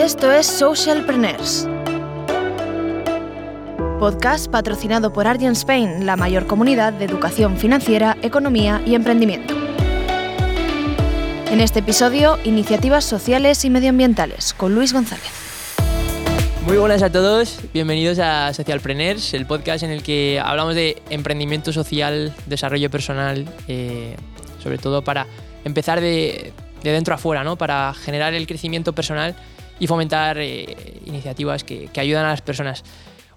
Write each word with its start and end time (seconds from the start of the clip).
Esto 0.00 0.32
es 0.32 0.46
Socialpreneurs. 0.46 1.68
Podcast 3.98 4.50
patrocinado 4.50 5.12
por 5.12 5.26
Argent 5.26 5.54
Spain, 5.54 6.06
la 6.06 6.16
mayor 6.16 6.46
comunidad 6.46 6.94
de 6.94 7.04
educación 7.04 7.58
financiera, 7.58 8.16
economía 8.22 8.80
y 8.86 8.94
emprendimiento. 8.94 9.54
En 11.50 11.60
este 11.60 11.80
episodio, 11.80 12.38
iniciativas 12.44 13.04
sociales 13.04 13.62
y 13.66 13.68
medioambientales 13.68 14.54
con 14.54 14.74
Luis 14.74 14.94
González. 14.94 15.30
Muy 16.64 16.78
buenas 16.78 17.02
a 17.02 17.12
todos, 17.12 17.60
bienvenidos 17.74 18.20
a 18.20 18.54
Socialpreneurs, 18.54 19.34
el 19.34 19.44
podcast 19.44 19.82
en 19.82 19.90
el 19.90 20.02
que 20.02 20.40
hablamos 20.42 20.76
de 20.76 21.02
emprendimiento 21.10 21.74
social, 21.74 22.34
desarrollo 22.46 22.90
personal, 22.90 23.46
eh, 23.68 24.16
sobre 24.62 24.78
todo 24.78 25.04
para 25.04 25.26
empezar 25.66 26.00
de, 26.00 26.54
dentro 26.82 27.14
a 27.14 27.18
fuera, 27.18 27.44
¿no? 27.44 27.56
para 27.56 27.92
generar 27.92 28.32
el 28.32 28.46
crecimiento 28.46 28.94
personal 28.94 29.36
y 29.80 29.86
fomentar 29.86 30.38
eh, 30.38 31.00
iniciativas 31.06 31.64
que, 31.64 31.90
ayudan 31.96 32.26
a 32.26 32.28
las 32.28 32.42
personas. 32.42 32.84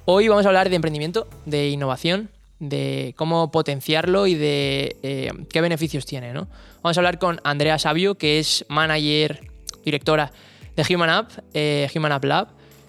Hoy 0.06 0.28
vamos 0.28 0.46
a 0.46 0.50
hablar 0.50 0.70
de 0.70 0.76
emprendimiento, 0.76 1.28
de 1.46 1.70
innovación, 1.70 2.30
de 2.60 3.16
cómo 3.18 3.50
potenciarlo 3.50 4.28
y 4.28 4.36
de 4.36 4.98
eh, 5.02 5.32
qué 5.50 5.62
beneficios 5.62 6.06
tiene. 6.06 6.34
¿no? 6.34 6.48
Vamos 6.84 6.98
a 6.98 7.00
hablar 7.00 7.18
con 7.18 7.40
Andrea 7.46 7.80
Sabio, 7.80 8.16
que 8.16 8.40
es 8.40 8.66
manager, 8.68 9.50
directora 9.86 10.32
de 10.76 10.94
Human 10.94 11.10
App, 11.10 11.32
eh, 11.54 11.90
Human 11.96 12.12
App 12.12 12.26
Lab. 12.26 12.48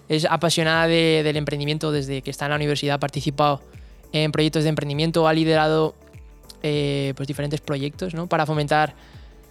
Es 0.09 0.25
apasionada 0.25 0.87
del 0.87 1.35
emprendimiento 1.35 1.91
desde 1.91 2.21
que 2.21 2.29
está 2.29 2.45
en 2.45 2.51
la 2.51 2.57
universidad, 2.57 2.95
ha 2.95 2.99
participado 2.99 3.61
en 4.11 4.31
proyectos 4.31 4.63
de 4.63 4.69
emprendimiento, 4.69 5.27
ha 5.27 5.33
liderado 5.33 5.95
pues 6.61 7.27
diferentes 7.27 7.61
proyectos 7.61 8.15
¿no? 8.15 8.27
para 8.27 8.47
fomentar 8.47 8.95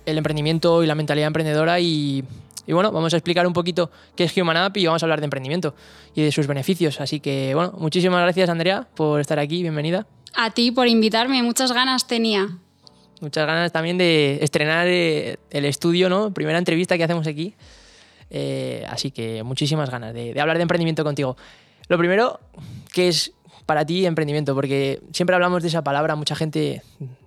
el 0.04 0.18
emprendimiento 0.18 0.82
y 0.82 0.86
la 0.86 0.94
mentalidad 0.96 1.28
emprendedora 1.28 1.78
y, 1.80 2.24
bueno, 2.72 2.90
vamos 2.92 3.12
a 3.14 3.16
explicar 3.16 3.46
un 3.46 3.52
poquito 3.52 3.90
qué 4.16 4.24
es 4.24 4.36
Human 4.36 4.56
App 4.56 4.76
y 4.76 4.86
vamos 4.86 5.02
a 5.02 5.06
hablar 5.06 5.20
de 5.20 5.24
emprendimiento 5.24 5.74
y 6.14 6.22
de 6.22 6.32
sus 6.32 6.46
beneficios. 6.46 7.00
Así 7.00 7.20
que 7.20 7.54
bueno, 7.54 7.74
muchísimas 7.78 8.22
gracias 8.22 8.48
Andrea 8.48 8.88
por 8.94 9.20
estar 9.20 9.38
aquí, 9.38 9.62
bienvenida. 9.62 10.06
A 10.34 10.50
ti 10.50 10.70
por 10.70 10.88
invitarme, 10.88 11.42
muchas 11.42 11.72
ganas 11.72 12.06
tenía. 12.06 12.48
Muchas 13.20 13.46
ganas 13.46 13.72
también 13.72 13.98
de 13.98 14.38
estrenar 14.42 14.86
eh, 14.88 15.38
el 15.50 15.64
estudio, 15.64 16.08
¿no? 16.08 16.32
Primera 16.32 16.58
entrevista 16.58 16.96
que 16.96 17.04
hacemos 17.04 17.26
aquí. 17.26 17.54
Eh, 18.30 18.84
así 18.88 19.10
que 19.10 19.42
muchísimas 19.42 19.90
ganas 19.90 20.12
de, 20.12 20.34
de 20.34 20.40
hablar 20.40 20.56
de 20.56 20.62
emprendimiento 20.62 21.04
contigo. 21.04 21.36
Lo 21.88 21.98
primero, 21.98 22.40
¿qué 22.92 23.08
es 23.08 23.32
para 23.66 23.84
ti 23.84 24.06
emprendimiento? 24.06 24.54
Porque 24.54 25.00
siempre 25.12 25.34
hablamos 25.34 25.62
de 25.62 25.68
esa 25.68 25.84
palabra, 25.84 26.16
mucha 26.16 26.34
gente 26.34 26.82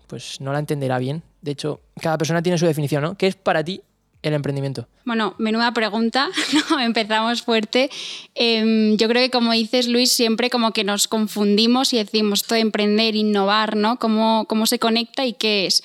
pues 0.07 0.41
no 0.41 0.53
la 0.53 0.59
entenderá 0.59 0.99
bien. 0.99 1.23
De 1.41 1.51
hecho, 1.51 1.81
cada 2.01 2.17
persona 2.17 2.41
tiene 2.41 2.57
su 2.57 2.65
definición, 2.65 3.03
¿no? 3.03 3.17
¿Qué 3.17 3.27
es 3.27 3.35
para 3.35 3.63
ti 3.63 3.81
el 4.21 4.33
emprendimiento? 4.33 4.87
Bueno, 5.05 5.35
menuda 5.37 5.73
pregunta, 5.73 6.29
¿no? 6.69 6.79
empezamos 6.79 7.41
fuerte. 7.41 7.89
Em, 8.35 8.97
yo 8.97 9.07
creo 9.07 9.23
que 9.23 9.31
como 9.31 9.53
dices 9.53 9.87
Luis, 9.87 10.11
siempre 10.11 10.49
como 10.49 10.71
que 10.71 10.83
nos 10.83 11.07
confundimos 11.07 11.93
y 11.93 11.97
decimos 11.97 12.41
esto 12.41 12.55
de 12.55 12.61
emprender, 12.61 13.15
innovar, 13.15 13.75
¿no? 13.75 13.97
¿Cómo, 13.99 14.45
cómo 14.47 14.65
se 14.65 14.79
conecta 14.79 15.25
y 15.25 15.33
qué 15.33 15.65
es? 15.65 15.83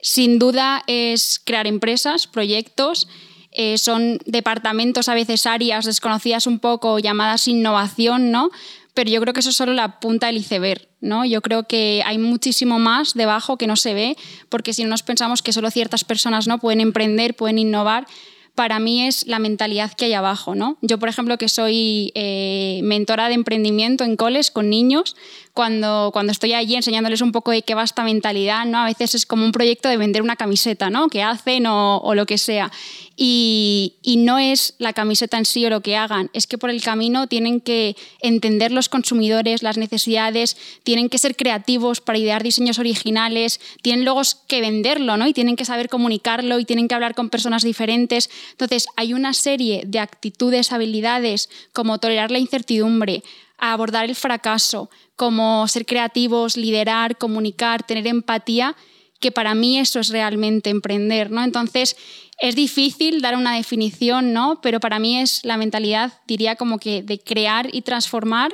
Sin 0.00 0.38
duda 0.38 0.82
es 0.86 1.40
crear 1.44 1.66
empresas, 1.66 2.26
proyectos, 2.26 3.06
eh, 3.54 3.76
son 3.76 4.18
departamentos, 4.24 5.08
a 5.08 5.14
veces 5.14 5.44
áreas 5.44 5.84
desconocidas 5.84 6.46
un 6.46 6.58
poco, 6.58 6.98
llamadas 6.98 7.46
innovación, 7.48 8.30
¿no? 8.30 8.50
Pero 8.94 9.10
yo 9.10 9.20
creo 9.20 9.32
que 9.32 9.40
eso 9.40 9.50
es 9.50 9.56
solo 9.56 9.72
la 9.72 10.00
punta 10.00 10.26
del 10.26 10.36
iceberg. 10.36 10.88
¿no? 11.00 11.24
Yo 11.24 11.42
creo 11.42 11.64
que 11.64 12.02
hay 12.06 12.18
muchísimo 12.18 12.78
más 12.78 13.14
debajo 13.14 13.56
que 13.56 13.66
no 13.66 13.76
se 13.76 13.94
ve, 13.94 14.16
porque 14.48 14.72
si 14.72 14.84
no 14.84 14.90
nos 14.90 15.02
pensamos 15.02 15.42
que 15.42 15.52
solo 15.52 15.70
ciertas 15.70 16.04
personas 16.04 16.46
¿no? 16.46 16.58
pueden 16.58 16.80
emprender, 16.80 17.34
pueden 17.34 17.58
innovar, 17.58 18.06
para 18.54 18.78
mí 18.78 19.06
es 19.06 19.26
la 19.26 19.38
mentalidad 19.38 19.92
que 19.92 20.06
hay 20.06 20.12
abajo. 20.12 20.54
¿no? 20.54 20.78
Yo, 20.82 20.98
por 20.98 21.08
ejemplo, 21.08 21.38
que 21.38 21.48
soy 21.48 22.12
eh, 22.14 22.80
mentora 22.82 23.28
de 23.28 23.34
emprendimiento 23.34 24.04
en 24.04 24.16
coles 24.16 24.50
con 24.50 24.68
niños, 24.70 25.16
cuando, 25.54 26.10
cuando 26.12 26.32
estoy 26.32 26.54
allí 26.54 26.76
enseñándoles 26.76 27.20
un 27.20 27.30
poco 27.30 27.50
de 27.50 27.62
qué 27.62 27.74
va 27.74 27.82
esta 27.82 28.04
mentalidad, 28.04 28.64
¿no? 28.64 28.78
a 28.78 28.86
veces 28.86 29.14
es 29.14 29.26
como 29.26 29.44
un 29.44 29.52
proyecto 29.52 29.88
de 29.88 29.98
vender 29.98 30.22
una 30.22 30.36
camiseta, 30.36 30.88
¿no? 30.88 31.08
que 31.08 31.22
hacen 31.22 31.66
o, 31.66 31.98
o 31.98 32.14
lo 32.14 32.24
que 32.24 32.38
sea. 32.38 32.70
Y, 33.16 33.94
no 34.18 34.38
es 34.38 34.74
la 34.78 34.92
camiseta 34.92 35.36
en 35.36 35.44
sí 35.44 35.64
o 35.66 35.70
lo 35.70 35.80
que 35.80 35.96
hagan, 35.96 36.30
es 36.32 36.46
que 36.46 36.58
por 36.58 36.70
el 36.70 36.80
camino 36.80 37.26
tienen 37.26 37.60
que 37.60 37.96
entender 38.20 38.72
los 38.72 38.88
consumidores, 38.88 39.62
las 39.62 39.76
necesidades, 39.76 40.56
tienen 40.84 41.08
que 41.08 41.18
ser 41.18 41.36
creativos 41.36 42.00
para 42.00 42.18
idear 42.18 42.42
diseños 42.42 42.78
originales, 42.78 43.60
tienen 43.82 44.04
luego 44.04 44.22
que 44.46 44.60
venderlo 44.60 45.16
¿no? 45.16 45.26
y 45.26 45.32
tienen 45.32 45.56
que 45.56 45.64
saber 45.64 45.88
comunicarlo 45.88 46.58
y 46.58 46.64
tienen 46.64 46.88
que 46.88 46.94
hablar 46.94 47.14
con 47.14 47.30
personas 47.30 47.62
diferentes. 47.62 48.30
Entonces, 48.52 48.86
hay 48.96 49.12
una 49.12 49.34
serie 49.34 49.82
de 49.86 49.98
actitudes, 49.98 50.72
habilidades 50.72 51.48
como 51.72 51.98
tolerar 51.98 52.30
la 52.30 52.38
incertidumbre, 52.38 53.22
abordar 53.70 54.04
el 54.04 54.16
fracaso, 54.16 54.90
como 55.14 55.68
ser 55.68 55.86
creativos, 55.86 56.56
liderar, 56.56 57.16
comunicar, 57.16 57.84
tener 57.84 58.08
empatía, 58.08 58.74
que 59.20 59.30
para 59.30 59.54
mí 59.54 59.78
eso 59.78 60.00
es 60.00 60.08
realmente 60.08 60.68
emprender, 60.68 61.30
¿no? 61.30 61.44
Entonces, 61.44 61.96
es 62.40 62.56
difícil 62.56 63.20
dar 63.20 63.36
una 63.36 63.54
definición, 63.54 64.32
¿no? 64.32 64.60
Pero 64.60 64.80
para 64.80 64.98
mí 64.98 65.18
es 65.18 65.44
la 65.44 65.56
mentalidad, 65.56 66.12
diría 66.26 66.56
como 66.56 66.78
que 66.78 67.04
de 67.04 67.20
crear 67.20 67.72
y 67.72 67.82
transformar 67.82 68.52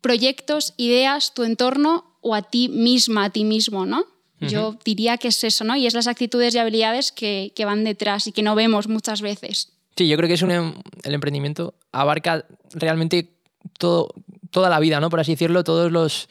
proyectos, 0.00 0.74
ideas, 0.76 1.34
tu 1.34 1.42
entorno 1.42 2.18
o 2.20 2.36
a 2.36 2.42
ti 2.42 2.68
misma, 2.68 3.24
a 3.24 3.30
ti 3.30 3.44
mismo, 3.44 3.84
¿no? 3.84 4.06
Yo 4.40 4.76
diría 4.84 5.16
que 5.16 5.28
es 5.28 5.42
eso, 5.42 5.64
¿no? 5.64 5.74
Y 5.74 5.86
es 5.86 5.94
las 5.94 6.06
actitudes 6.06 6.54
y 6.54 6.58
habilidades 6.58 7.12
que, 7.12 7.52
que, 7.56 7.64
van 7.64 7.82
detrás 7.82 8.26
y 8.26 8.32
que 8.32 8.42
no 8.42 8.54
vemos 8.54 8.88
muchas 8.88 9.22
veces. 9.22 9.72
Sí, 9.96 10.06
yo 10.06 10.16
creo 10.18 10.28
que 10.28 10.34
es 10.34 10.42
un, 10.42 10.50
em, 10.50 10.74
el 11.02 11.14
emprendimiento 11.14 11.74
abarca 11.92 12.44
realmente 12.74 13.33
todo, 13.78 14.08
toda 14.50 14.68
la 14.68 14.80
vida, 14.80 15.00
¿no? 15.00 15.10
Por 15.10 15.20
así 15.20 15.32
decirlo, 15.32 15.64
todos 15.64 15.90
los, 15.90 16.28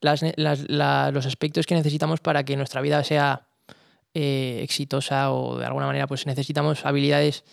los 0.00 1.26
aspectos 1.26 1.66
que 1.66 1.74
necesitamos 1.74 2.20
para 2.20 2.44
que 2.44 2.56
nuestra 2.56 2.80
vida 2.80 3.02
sea 3.04 3.46
eh, 4.14 4.60
exitosa 4.62 5.32
o 5.32 5.58
de 5.58 5.66
alguna 5.66 5.86
manera 5.86 6.06
pues 6.06 6.26
necesitamos 6.26 6.86
habilidades, 6.86 7.44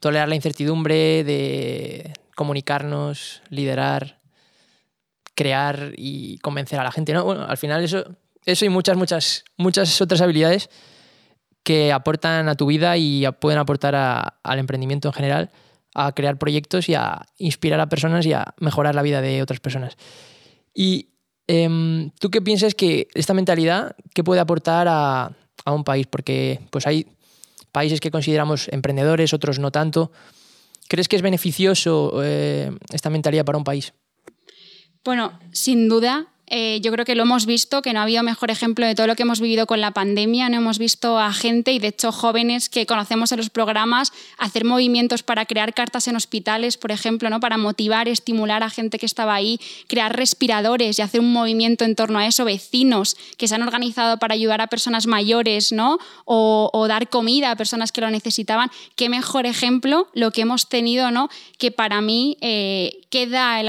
tolerar 0.00 0.28
la 0.28 0.34
incertidumbre, 0.34 1.22
de 1.24 2.12
comunicarnos, 2.34 3.42
liderar, 3.50 4.18
crear 5.34 5.92
y 5.96 6.38
convencer 6.38 6.80
a 6.80 6.84
la 6.84 6.90
gente, 6.90 7.12
¿no? 7.12 7.24
Bueno, 7.24 7.46
al 7.48 7.56
final 7.56 7.84
eso, 7.84 8.04
eso 8.44 8.64
y 8.64 8.68
muchas, 8.68 8.96
muchas, 8.96 9.44
muchas 9.56 10.00
otras 10.00 10.20
habilidades 10.20 10.70
que 11.62 11.92
aportan 11.92 12.48
a 12.48 12.56
tu 12.56 12.66
vida 12.66 12.96
y 12.96 13.24
pueden 13.40 13.60
aportar 13.60 13.94
al 13.94 14.58
emprendimiento 14.58 15.08
en 15.08 15.12
general 15.12 15.50
a 15.98 16.12
crear 16.12 16.38
proyectos 16.38 16.88
y 16.88 16.94
a 16.94 17.26
inspirar 17.38 17.80
a 17.80 17.88
personas 17.88 18.24
y 18.24 18.32
a 18.32 18.54
mejorar 18.60 18.94
la 18.94 19.02
vida 19.02 19.20
de 19.20 19.42
otras 19.42 19.58
personas. 19.58 19.96
Y 20.72 21.08
em, 21.48 22.10
tú 22.20 22.30
qué 22.30 22.40
piensas 22.40 22.74
que 22.74 23.08
esta 23.14 23.34
mentalidad, 23.34 23.96
qué 24.14 24.22
puede 24.22 24.40
aportar 24.40 24.86
a, 24.88 25.32
un 25.66 25.84
país? 25.84 26.06
Porque 26.06 26.60
pues 26.70 26.86
hay 26.86 27.06
países 27.72 28.00
que 28.00 28.10
consideramos 28.10 28.68
emprendedores, 28.68 29.34
otros 29.34 29.58
no 29.58 29.70
tanto. 29.70 30.12
¿Crees 30.88 31.08
que 31.08 31.16
es 31.16 31.22
beneficioso 31.22 32.22
eh, 32.22 32.70
esta 32.90 33.10
mentalidad 33.10 33.44
para 33.44 33.58
un 33.58 33.64
país? 33.64 33.92
Bueno, 35.04 35.38
sin 35.52 35.88
duda, 35.88 36.28
eh, 36.50 36.80
yo 36.82 36.92
creo 36.92 37.04
que 37.04 37.14
lo 37.14 37.24
hemos 37.24 37.46
visto, 37.46 37.82
que 37.82 37.92
no 37.92 38.00
ha 38.00 38.04
habido 38.04 38.22
mejor 38.22 38.50
ejemplo 38.50 38.86
de 38.86 38.94
todo 38.94 39.06
lo 39.06 39.16
que 39.16 39.22
hemos 39.22 39.40
vivido 39.40 39.66
con 39.66 39.80
la 39.80 39.92
pandemia. 39.92 40.48
No 40.48 40.56
hemos 40.56 40.78
visto 40.78 41.18
a 41.18 41.32
gente 41.32 41.72
y 41.72 41.78
de 41.78 41.88
hecho 41.88 42.12
jóvenes 42.12 42.68
que 42.68 42.86
conocemos 42.86 43.32
en 43.32 43.38
los 43.38 43.50
programas 43.50 44.12
hacer 44.38 44.64
movimientos 44.64 45.22
para 45.22 45.46
crear 45.46 45.74
cartas 45.74 46.08
en 46.08 46.16
hospitales, 46.16 46.76
por 46.76 46.92
ejemplo, 46.92 47.30
¿no? 47.30 47.40
para 47.40 47.58
motivar, 47.58 48.08
estimular 48.08 48.62
a 48.62 48.70
gente 48.70 48.98
que 48.98 49.06
estaba 49.06 49.34
ahí, 49.34 49.60
crear 49.88 50.16
respiradores 50.16 50.98
y 50.98 51.02
hacer 51.02 51.20
un 51.20 51.32
movimiento 51.32 51.84
en 51.84 51.94
torno 51.94 52.18
a 52.18 52.26
eso, 52.26 52.44
vecinos 52.44 53.16
que 53.36 53.48
se 53.48 53.54
han 53.54 53.62
organizado 53.62 54.18
para 54.18 54.34
ayudar 54.34 54.60
a 54.60 54.66
personas 54.66 55.06
mayores 55.06 55.72
¿no? 55.72 55.98
o, 56.24 56.86
dar 56.88 57.08
comida 57.10 57.50
a 57.50 57.56
personas 57.56 57.92
que 57.92 58.00
lo 58.00 58.10
necesitaban. 58.10 58.70
Qué 58.96 59.08
mejor 59.08 59.44
ejemplo 59.44 60.08
lo 60.14 60.30
que 60.30 60.42
hemos 60.42 60.68
tenido, 60.68 61.10
¿no? 61.10 61.28
que 61.58 61.70
para 61.70 62.00
mí 62.00 62.38
eh, 62.40 63.00
queda 63.10 63.60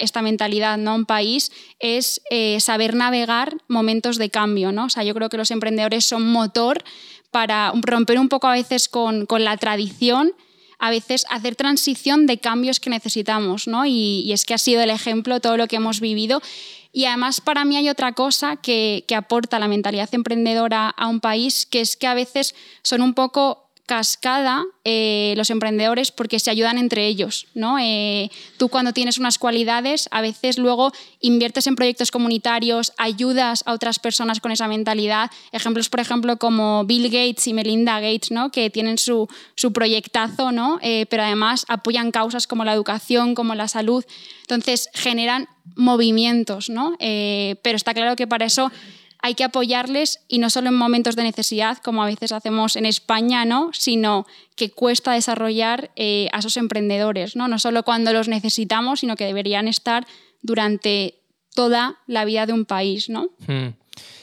esta 0.00 0.22
mentalidad 0.22 0.78
¿no? 0.78 0.94
un 0.94 1.06
país 1.06 1.50
es 1.80 2.20
eh, 2.30 2.60
saber 2.60 2.94
navegar 2.94 3.56
momentos 3.68 4.18
de 4.18 4.30
cambio. 4.30 4.72
¿no? 4.72 4.84
O 4.84 4.90
sea, 4.90 5.02
yo 5.02 5.14
creo 5.14 5.28
que 5.28 5.36
los 5.36 5.50
emprendedores 5.50 6.04
son 6.04 6.30
motor 6.30 6.82
para 7.30 7.72
romper 7.74 8.18
un 8.18 8.28
poco 8.28 8.46
a 8.46 8.52
veces 8.52 8.88
con, 8.88 9.26
la 9.30 9.56
tradición, 9.56 10.32
a 10.78 10.90
veces 10.90 11.26
hacer 11.30 11.56
transición 11.56 12.26
de 12.26 12.38
cambios 12.38 12.80
que 12.80 12.90
necesitamos. 12.90 13.66
¿no? 13.66 13.86
Y, 13.86 14.30
es 14.32 14.44
que 14.44 14.54
ha 14.54 14.58
sido 14.58 14.82
el 14.82 14.90
ejemplo 14.90 15.40
todo 15.40 15.56
lo 15.56 15.66
que 15.66 15.76
hemos 15.76 16.00
vivido. 16.00 16.42
Y 16.92 17.04
además 17.04 17.40
para 17.40 17.64
mí 17.64 17.76
hay 17.76 17.88
otra 17.88 18.12
cosa 18.12 18.56
que, 18.56 19.04
que 19.06 19.14
aporta 19.14 19.58
la 19.58 19.68
mentalidad 19.68 20.08
emprendedora 20.12 20.88
a 20.88 21.06
un 21.06 21.20
país, 21.20 21.66
que 21.66 21.80
es 21.80 21.96
que 21.96 22.06
a 22.06 22.14
veces 22.14 22.54
son 22.82 23.02
un 23.02 23.14
poco 23.14 23.67
cascada 23.88 24.66
eh, 24.84 25.32
los 25.38 25.48
emprendedores 25.48 26.12
porque 26.12 26.38
se 26.38 26.50
ayudan 26.50 26.76
entre 26.76 27.06
ellos. 27.06 27.46
¿no? 27.54 27.78
Eh, 27.80 28.30
tú 28.58 28.68
cuando 28.68 28.92
tienes 28.92 29.16
unas 29.16 29.38
cualidades, 29.38 30.08
a 30.12 30.20
veces 30.20 30.58
luego 30.58 30.92
inviertes 31.20 31.66
en 31.66 31.74
proyectos 31.74 32.10
comunitarios, 32.10 32.92
ayudas 32.98 33.64
a 33.66 33.72
otras 33.72 33.98
personas 33.98 34.40
con 34.40 34.52
esa 34.52 34.68
mentalidad. 34.68 35.30
Ejemplos, 35.52 35.88
por 35.88 36.00
ejemplo, 36.00 36.36
como 36.36 36.84
Bill 36.84 37.04
Gates 37.04 37.46
y 37.46 37.54
Melinda 37.54 37.98
Gates, 37.98 38.30
¿no? 38.30 38.50
que 38.50 38.68
tienen 38.68 38.98
su, 38.98 39.26
su 39.54 39.72
proyectazo, 39.72 40.52
¿no? 40.52 40.78
Eh, 40.82 41.06
pero 41.08 41.22
además 41.22 41.64
apoyan 41.66 42.10
causas 42.10 42.46
como 42.46 42.64
la 42.64 42.74
educación, 42.74 43.34
como 43.34 43.54
la 43.54 43.68
salud. 43.68 44.04
Entonces 44.42 44.90
generan 44.92 45.48
movimientos, 45.76 46.70
¿no? 46.70 46.96
pero 46.98 47.76
está 47.76 47.92
claro 47.92 48.16
que 48.16 48.26
para 48.26 48.46
eso 48.46 48.72
hay 49.20 49.34
que 49.34 49.44
apoyarles 49.44 50.20
y 50.28 50.38
no 50.38 50.50
solo 50.50 50.68
en 50.68 50.76
momentos 50.76 51.16
de 51.16 51.24
necesidad, 51.24 51.78
como 51.78 52.02
a 52.02 52.06
veces 52.06 52.32
hacemos 52.32 52.76
en 52.76 52.86
España, 52.86 53.44
¿no? 53.44 53.70
sino 53.72 54.26
que 54.54 54.70
cuesta 54.70 55.12
desarrollar 55.12 55.90
eh, 55.96 56.28
a 56.32 56.38
esos 56.38 56.56
emprendedores, 56.56 57.34
¿no? 57.34 57.48
no 57.48 57.58
solo 57.58 57.82
cuando 57.82 58.12
los 58.12 58.28
necesitamos, 58.28 59.00
sino 59.00 59.16
que 59.16 59.24
deberían 59.24 59.66
estar 59.68 60.06
durante 60.42 61.16
toda 61.54 61.98
la 62.06 62.24
vida 62.24 62.46
de 62.46 62.52
un 62.52 62.64
país. 62.64 63.08
¿no? 63.08 63.30
Hmm. 63.46 63.74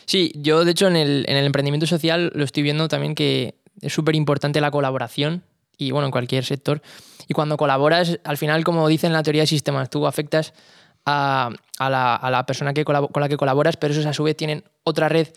Sí, 0.05 0.31
yo 0.35 0.63
de 0.63 0.71
hecho 0.71 0.87
en 0.87 0.95
el, 0.95 1.25
en 1.27 1.37
el 1.37 1.45
emprendimiento 1.45 1.87
social 1.87 2.31
lo 2.33 2.45
estoy 2.45 2.63
viendo 2.63 2.87
también 2.87 3.15
que 3.15 3.55
es 3.81 3.93
súper 3.93 4.15
importante 4.15 4.61
la 4.61 4.71
colaboración 4.71 5.43
y 5.77 5.91
bueno, 5.91 6.07
en 6.07 6.11
cualquier 6.11 6.45
sector. 6.45 6.81
Y 7.27 7.33
cuando 7.33 7.57
colaboras, 7.57 8.19
al 8.23 8.37
final, 8.37 8.63
como 8.63 8.87
dice 8.87 9.07
en 9.07 9.13
la 9.13 9.23
teoría 9.23 9.43
de 9.43 9.47
sistemas, 9.47 9.89
tú 9.89 10.07
afectas 10.07 10.53
a, 11.05 11.49
la, 11.79 12.45
persona 12.45 12.73
que 12.73 12.83
con 12.85 13.21
la 13.21 13.29
que 13.29 13.37
colaboras, 13.37 13.77
pero 13.77 13.93
esos 13.93 14.05
a 14.05 14.13
su 14.13 14.23
vez 14.23 14.35
tienen 14.35 14.63
otra 14.83 15.09
red 15.09 15.27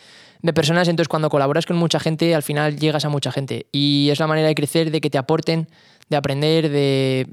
de 0.41 0.53
personas, 0.53 0.89
entonces 0.89 1.09
cuando 1.09 1.31
colaboras 1.31 1.67
con 1.67 1.77
mucha 1.77 1.99
gente, 1.99 2.35
al 2.35 2.43
final 2.43 2.79
llegas 2.79 3.05
a 3.05 3.09
mucha 3.09 3.33
gente. 3.33 3.67
Y 3.73 4.09
es 4.11 4.21
la 4.21 4.27
manera 4.27 4.49
de 4.49 4.55
crecer, 4.55 4.91
de 4.91 5.01
que 5.01 5.11
te 5.11 5.19
aporten, 5.19 5.69
de 6.09 6.17
aprender, 6.17 6.71
de, 6.71 7.27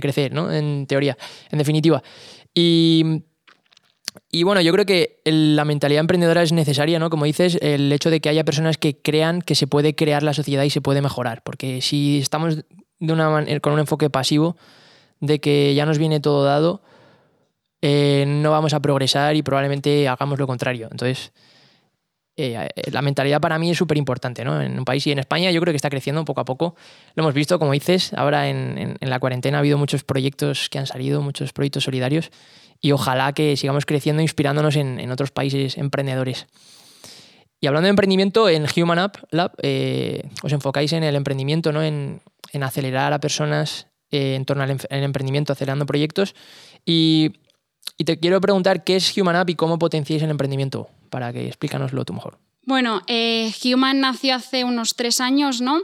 crecer, 0.00 0.32
¿no? 0.32 0.50
En 0.50 0.86
teoría, 0.86 1.16
en 1.50 1.58
definitiva. 1.58 2.02
Y, 2.54 3.22
y 4.30 4.42
bueno, 4.44 4.62
yo 4.62 4.72
creo 4.72 4.86
que 4.86 5.20
la 5.24 5.64
mentalidad 5.64 6.00
emprendedora 6.00 6.42
es 6.42 6.52
necesaria, 6.52 6.98
¿no? 6.98 7.10
Como 7.10 7.26
dices, 7.26 7.58
el 7.60 7.92
hecho 7.92 8.10
de 8.10 8.20
que 8.20 8.30
haya 8.30 8.44
personas 8.44 8.78
que 8.78 8.96
crean 8.96 9.42
que 9.42 9.54
se 9.54 9.66
puede 9.66 9.94
crear 9.94 10.22
la 10.22 10.32
sociedad 10.32 10.64
y 10.64 10.70
se 10.70 10.80
puede 10.80 11.02
mejorar. 11.02 11.42
Porque 11.42 11.82
si 11.82 12.18
estamos 12.18 12.64
de 12.98 13.12
una 13.12 13.44
con 13.60 13.74
un 13.74 13.80
enfoque 13.80 14.08
pasivo, 14.08 14.56
de 15.20 15.38
que 15.38 15.74
ya 15.74 15.86
nos 15.86 15.98
viene 15.98 16.18
todo 16.18 16.44
dado, 16.44 16.82
eh, 17.82 18.24
no 18.26 18.52
vamos 18.52 18.72
a 18.74 18.80
progresar 18.80 19.34
y 19.34 19.42
probablemente 19.42 20.08
hagamos 20.08 20.38
lo 20.38 20.46
contrario. 20.46 20.88
Entonces, 20.90 21.32
eh, 22.36 22.68
la 22.90 23.02
mentalidad 23.02 23.40
para 23.40 23.58
mí 23.58 23.72
es 23.72 23.76
súper 23.76 23.98
importante, 23.98 24.44
¿no? 24.44 24.62
En 24.62 24.78
un 24.78 24.84
país 24.84 25.06
y 25.06 25.12
en 25.12 25.18
España 25.18 25.50
yo 25.50 25.60
creo 25.60 25.72
que 25.72 25.76
está 25.76 25.90
creciendo 25.90 26.24
poco 26.24 26.40
a 26.40 26.44
poco. 26.44 26.76
Lo 27.16 27.24
hemos 27.24 27.34
visto, 27.34 27.58
como 27.58 27.72
dices, 27.72 28.14
ahora 28.14 28.48
en, 28.48 28.96
la 29.00 29.18
cuarentena 29.18 29.58
ha 29.58 29.60
habido 29.60 29.76
muchos 29.78 30.04
proyectos 30.04 30.68
que 30.70 30.78
han 30.78 30.86
salido, 30.86 31.20
muchos 31.20 31.52
proyectos 31.52 31.84
solidarios 31.84 32.30
y 32.80 32.92
ojalá 32.92 33.32
que 33.32 33.56
sigamos 33.56 33.84
creciendo 33.84 34.22
inspirándonos 34.22 34.76
en, 34.76 35.10
otros 35.10 35.32
países 35.32 35.76
emprendedores. 35.76 36.46
Y 37.60 37.66
hablando 37.66 37.86
de 37.86 37.90
emprendimiento, 37.90 38.48
en 38.48 38.66
Human 38.76 38.98
App 38.98 39.16
Lab 39.30 39.52
eh, 39.62 40.22
os 40.42 40.52
enfocáis 40.52 40.92
en 40.92 41.04
el 41.04 41.16
emprendimiento, 41.16 41.72
¿no? 41.72 41.82
en, 41.82 42.20
acelerar 42.60 43.12
a 43.12 43.20
personas 43.20 43.88
en 44.10 44.44
torno 44.44 44.62
al, 44.62 44.70
al, 44.70 45.02
emprendimiento, 45.02 45.52
acelerando 45.52 45.86
proyectos. 45.86 46.34
Y 46.84 47.32
y 47.96 48.04
te 48.04 48.18
quiero 48.18 48.40
preguntar 48.40 48.84
qué 48.84 48.96
es 48.96 49.16
Human 49.16 49.36
App 49.36 49.50
y 49.50 49.54
cómo 49.54 49.78
potenciáis 49.78 50.22
el 50.22 50.30
emprendimiento, 50.30 50.88
para 51.10 51.32
que 51.32 51.46
explícanoslo 51.46 52.04
tú 52.04 52.12
mejor. 52.12 52.38
Bueno, 52.64 53.02
eh, 53.06 53.52
Human 53.64 54.00
nació 54.00 54.36
hace 54.36 54.64
unos 54.64 54.94
tres 54.94 55.20
años, 55.20 55.60
¿no? 55.60 55.80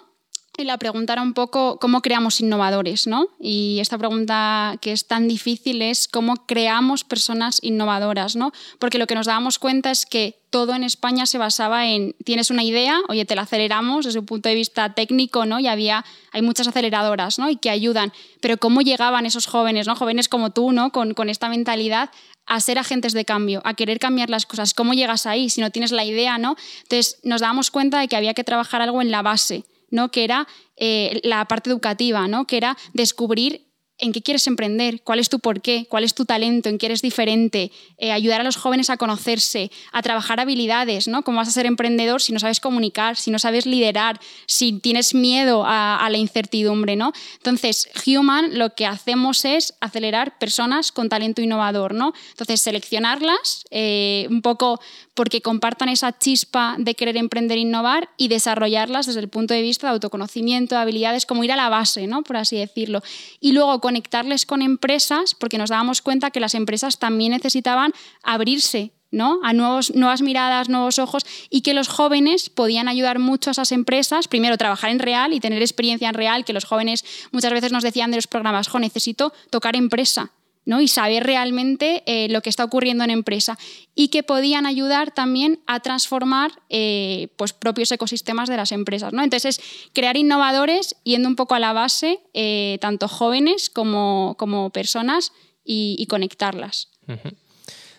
Y 0.61 0.65
la 0.65 0.77
pregunta 0.77 1.15
un 1.23 1.35
poco 1.35 1.79
cómo 1.79 2.03
creamos 2.03 2.41
innovadores, 2.41 3.07
¿no? 3.07 3.29
Y 3.39 3.79
esta 3.79 3.97
pregunta 3.97 4.77
que 4.81 4.91
es 4.91 5.07
tan 5.07 5.29
difícil 5.29 5.83
es 5.83 6.09
cómo 6.09 6.35
creamos 6.47 7.05
personas 7.05 7.61
innovadoras, 7.63 8.35
¿no? 8.35 8.51
Porque 8.81 8.99
lo 8.99 9.07
que 9.07 9.15
nos 9.15 9.27
dábamos 9.27 9.61
cuenta 9.61 9.93
es 9.93 10.05
que 10.05 10.41
todo 10.51 10.75
en 10.75 10.83
España 10.83 11.27
se 11.27 11.39
basaba 11.39 11.87
en 11.87 12.17
tienes 12.25 12.51
una 12.51 12.65
idea, 12.65 12.99
oye, 13.09 13.25
te 13.25 13.37
la 13.37 13.43
aceleramos 13.43 14.07
desde 14.07 14.19
un 14.19 14.27
punto 14.27 14.49
de 14.49 14.57
vista 14.57 14.95
técnico, 14.95 15.47
¿no? 15.47 15.61
Y 15.61 15.69
había 15.69 16.05
hay 16.33 16.43
muchas 16.43 16.67
aceleradoras, 16.67 17.39
¿no? 17.39 17.49
Y 17.49 17.55
que 17.55 17.71
ayudan, 17.71 18.13
pero 18.41 18.57
cómo 18.57 18.81
llegaban 18.81 19.27
esos 19.27 19.47
jóvenes, 19.47 19.87
¿no? 19.87 19.95
Jóvenes 19.95 20.29
como 20.29 20.51
tú, 20.51 20.73
¿no? 20.73 20.91
Con, 20.91 21.15
con 21.15 21.31
esta 21.31 21.49
mentalidad 21.49 22.11
a 22.47 22.59
ser 22.59 22.81
agentes 22.81 23.13
de 23.13 23.25
cambio, 23.25 23.63
a 23.65 23.75
querer 23.75 24.01
cambiar 24.01 24.29
las 24.29 24.45
cosas. 24.45 24.75
¿Cómo 24.75 24.93
llegas 24.93 25.25
ahí 25.25 25.51
si 25.51 25.61
no 25.61 25.71
tienes 25.71 25.93
la 25.93 26.05
idea, 26.05 26.37
¿no? 26.37 26.57
Entonces 26.83 27.21
nos 27.23 27.43
dábamos 27.43 27.71
cuenta 27.71 28.01
de 28.01 28.09
que 28.09 28.17
había 28.17 28.35
que 28.35 28.43
trabajar 28.43 28.83
algo 28.83 29.01
en 29.01 29.13
la 29.13 29.23
base 29.23 29.65
¿no? 29.91 30.11
que 30.11 30.25
era 30.25 30.47
eh, 30.77 31.21
la 31.25 31.47
parte 31.47 31.71
educativa, 31.71 32.29
¿no? 32.29 32.47
que 32.47 32.57
era 32.57 32.77
descubrir 32.93 33.68
en 33.99 34.13
qué 34.13 34.23
quieres 34.23 34.47
emprender, 34.47 35.03
cuál 35.03 35.19
es 35.19 35.29
tu 35.29 35.41
porqué, 35.41 35.87
cuál 35.89 36.05
es 36.05 36.15
tu 36.15 36.25
talento, 36.25 36.69
en 36.69 36.79
qué 36.79 36.87
eres 36.87 37.03
diferente, 37.03 37.73
eh, 37.99 38.13
ayudar 38.13 38.41
a 38.41 38.45
los 38.45 38.57
jóvenes 38.57 38.91
a 38.91 38.97
conocerse, 38.97 39.71
a 39.93 40.03
trabajar 40.03 40.41
habilidades, 40.41 41.09
¿no? 41.09 41.23
¿Cómo 41.23 41.39
vas 41.39 41.49
a 41.49 41.53
ser 41.53 41.67
emprendedor 41.67 42.23
si 42.23 42.33
no 42.33 42.39
sabes 42.39 42.61
comunicar, 42.61 43.17
si 43.17 43.31
no 43.31 43.39
sabes 43.39 43.67
liderar, 43.67 44.21
si 44.47 44.73
tienes 44.75 45.15
miedo 45.15 45.65
a, 45.67 46.09
la 46.09 46.17
incertidumbre, 46.17 46.97
¿no? 46.97 47.13
Entonces, 47.37 47.91
Human 48.07 48.59
lo 48.59 48.75
que 48.75 48.87
hacemos 48.87 49.45
es 49.45 49.75
acelerar 49.81 50.39
personas 50.39 50.91
con 50.93 51.09
talento 51.09 51.43
innovador, 51.43 51.93
¿no? 51.93 52.15
Entonces, 52.31 52.61
seleccionarlas 52.61 53.65
eh, 53.71 54.27
un 54.31 54.41
poco 54.41 54.81
porque 55.19 55.43
compartan 55.43 55.89
esa 55.89 56.17
chispa 56.17 56.77
de 56.79 56.95
querer 56.95 57.17
emprender 57.17 57.59
e 57.59 57.63
innovar 57.63 58.09
y 58.17 58.29
desarrollarlas 58.29 59.07
desde 59.07 59.19
el 59.19 59.29
punto 59.29 59.53
de 59.53 59.63
vista 59.63 59.89
de 59.89 59.95
autoconocimiento, 59.95 60.77
de 60.77 60.81
habilidades, 60.81 61.27
como 61.27 61.43
ir 61.43 61.51
a 61.51 61.57
la 61.57 61.69
base, 61.69 62.07
¿no? 62.07 62.23
Por 62.23 62.37
así 62.37 62.57
decirlo. 62.57 63.03
Y 63.41 63.51
luego, 63.51 63.81
conectarles 63.89 64.45
con 64.45 64.61
empresas, 64.61 65.35
porque 65.35 65.57
nos 65.57 65.71
dábamos 65.71 66.03
cuenta 66.03 66.31
que 66.31 66.41
las 66.41 66.55
empresas 66.55 66.99
también 66.99 67.33
necesitaban 67.33 67.95
abrirse 68.23 68.93
¿no? 69.11 69.41
a 69.43 69.55
nuevos, 69.55 69.95
nuevas 69.95 70.21
miradas, 70.21 70.69
nuevos 70.69 70.99
ojos, 70.99 71.25
y 71.49 71.63
que 71.63 71.73
los 71.73 71.89
jóvenes 71.89 72.51
podían 72.51 72.87
ayudar 72.87 73.19
mucho 73.19 73.49
a 73.49 73.53
esas 73.53 73.73
empresas, 73.73 74.29
primero 74.29 74.59
trabajar 74.59 74.91
en 74.91 74.99
real 74.99 75.33
y 75.33 75.41
tener 75.41 75.63
experiencia 75.63 76.11
en 76.11 76.15
real, 76.15 76.45
que 76.45 76.53
los 76.53 76.67
jóvenes 76.67 77.03
muchas 77.33 77.51
veces 77.51 77.73
nos 77.73 77.83
decían 77.83 78.11
de 78.11 78.19
los 78.19 78.27
programas, 78.27 78.69
jo, 78.69 78.79
necesito 78.79 79.33
tocar 79.49 79.75
empresa, 79.75 80.33
y 80.81 80.89
saber 80.89 81.25
realmente 81.25 82.03
eh, 82.07 82.29
lo 82.29 82.43
que 82.43 82.51
está 82.51 82.65
ocurriendo 82.65 83.03
en 83.03 83.11
empresa 83.11 83.59
y 83.95 84.09
que 84.09 84.23
podían 84.23 84.67
ayudar 84.67 85.13
también 85.13 85.61
a 85.67 85.81
transformar 85.81 86.53
eh, 86.69 87.29
pues, 87.37 87.53
propios 87.55 87.91
ecosistemas 87.91 88.49
de 88.49 88.57
las 88.57 88.73
empresas. 88.73 89.13
¿no? 89.13 89.25
Entonces, 89.25 89.59
es 89.59 89.91
crear 89.95 90.17
innovadores 90.17 90.97
yendo 91.05 91.29
un 91.29 91.37
poco 91.37 91.55
a 91.55 91.59
la 91.59 91.73
base, 91.73 92.21
eh, 92.35 92.79
tanto 92.81 93.09
jóvenes 93.09 93.71
como, 93.71 94.37
como 94.39 94.71
personas, 94.71 95.33
y, 95.71 96.07
conectarlas. 96.07 96.89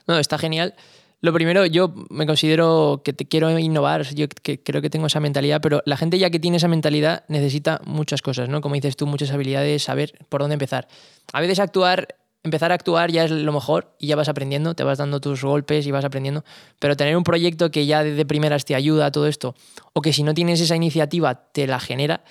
No, 0.08 0.18
está 0.18 0.40
genial. 0.40 0.74
Lo 1.22 1.34
primero, 1.34 1.66
yo 1.66 1.94
me 2.10 2.26
considero 2.26 3.02
que 3.04 3.14
te 3.14 3.28
quiero 3.28 3.58
innovar, 3.60 4.04
yo 4.16 4.28
que 4.28 4.64
creo 4.64 4.82
que 4.82 4.90
tengo 4.90 5.08
esa 5.08 5.20
mentalidad, 5.20 5.60
pero 5.62 5.84
la 5.86 5.98
gente 5.98 6.18
ya 6.18 6.30
que 6.30 6.40
tiene 6.40 6.58
esa 6.58 6.68
mentalidad 6.68 7.26
necesita 7.28 7.82
muchas 7.86 8.22
cosas, 8.22 8.48
¿no? 8.48 8.62
Como 8.62 8.76
dices 8.76 8.96
tú, 8.96 9.06
muchas 9.06 9.32
habilidades, 9.32 9.84
saber 9.84 10.14
por 10.30 10.42
dónde 10.42 10.54
empezar. 10.54 10.88
A 11.34 11.42
veces 11.42 11.60
actuar 11.60 12.16
empezar 12.44 12.72
a 12.72 12.76
actuar 12.76 13.12
ya 13.12 13.26
es 13.26 13.32
lo 13.32 13.52
mejor 13.52 13.96
y 14.00 14.08
ya 14.08 14.16
vas 14.16 14.30
aprendiendo, 14.30 14.74
te 14.74 14.84
vas 14.84 14.98
dando 14.98 15.20
tus 15.20 15.44
golpes 15.44 15.86
y 15.86 15.92
vas 15.92 16.06
aprendiendo, 16.06 16.44
pero 16.80 16.96
tener 16.96 17.18
un 17.18 17.24
proyecto 17.24 17.72
que 17.72 17.86
ya 17.86 18.04
desde 18.04 18.26
primeras 18.26 18.66
te 18.66 18.76
ayuda 18.76 19.08
a 19.08 19.12
todo 19.12 19.28
esto, 19.28 19.56
o 19.94 20.02
que 20.02 20.14
si 20.14 20.24
no 20.24 20.34
tienes 20.34 20.62
esa 20.62 20.76
iniciativa 20.76 21.36
te 21.52 21.68
la 21.68 21.80
genera, 21.80 22.24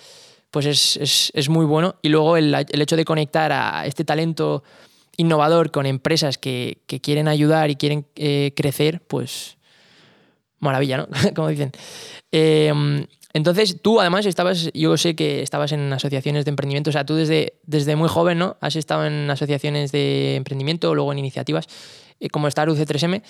pues 0.50 0.96
es, 0.96 1.48
muy 1.50 1.66
bueno. 1.66 1.96
Y 2.00 2.08
luego 2.08 2.36
el, 2.36 2.54
hecho 2.54 2.96
de 2.96 3.04
conectar 3.04 3.52
a 3.52 3.84
este 3.86 4.04
talento 4.04 4.62
innovador 5.18 5.70
con 5.70 5.84
empresas 5.84 6.38
que, 6.38 6.82
quieren 7.02 7.28
ayudar 7.28 7.70
y 7.70 7.76
quieren 7.76 8.06
eh, 8.16 8.52
crecer, 8.56 9.02
pues 9.06 9.58
maravilla, 10.58 10.96
¿no? 10.96 11.08
Como 11.34 11.48
dicen. 11.48 11.72
Eh, 12.32 13.06
entonces, 13.35 13.82
tú 13.82 14.00
además 14.00 14.25
estabas, 14.25 14.70
yo 14.73 14.97
sé 14.97 15.14
que 15.14 15.42
estabas 15.42 15.73
en 15.73 15.92
asociaciones 15.92 16.44
de 16.44 16.50
emprendimiento, 16.50 16.90
o 16.90 16.92
sea, 16.92 17.04
tú 17.04 17.14
desde, 17.14 17.58
desde 17.64 17.94
muy 17.94 18.08
joven, 18.08 18.38
¿no? 18.38 18.56
Has 18.61 18.76
estado 18.76 19.06
en 19.06 19.30
asociaciones 19.30 19.92
de 19.92 20.37
emprendimiento, 20.37 20.94
luego 20.94 21.12
en 21.12 21.18
iniciativas 21.18 21.66
eh, 22.20 22.30
como 22.30 22.49
Star 22.49 22.68
UC3M, 22.68 23.23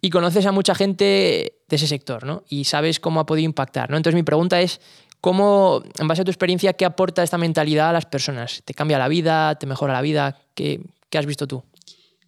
y 0.00 0.10
conoces 0.10 0.46
a 0.46 0.52
mucha 0.52 0.74
gente 0.74 1.60
de 1.68 1.76
ese 1.76 1.86
sector, 1.86 2.24
¿no? 2.24 2.42
Y 2.48 2.64
sabes 2.64 2.98
cómo 2.98 3.20
ha 3.20 3.26
podido 3.26 3.44
impactar, 3.44 3.90
¿no? 3.90 3.96
Entonces, 3.96 4.16
mi 4.16 4.24
pregunta 4.24 4.60
es, 4.60 4.80
¿cómo, 5.20 5.82
en 5.98 6.08
base 6.08 6.22
a 6.22 6.24
tu 6.24 6.32
experiencia, 6.32 6.72
qué 6.72 6.84
aporta 6.84 7.22
esta 7.22 7.38
mentalidad 7.38 7.90
a 7.90 7.92
las 7.92 8.06
personas? 8.06 8.62
¿Te 8.64 8.74
cambia 8.74 8.98
la 8.98 9.06
vida? 9.06 9.54
¿Te 9.54 9.66
mejora 9.66 9.92
la 9.92 10.02
vida? 10.02 10.36
¿Qué, 10.54 10.80
qué 11.10 11.18
has 11.18 11.26
visto 11.26 11.46
tú? 11.46 11.62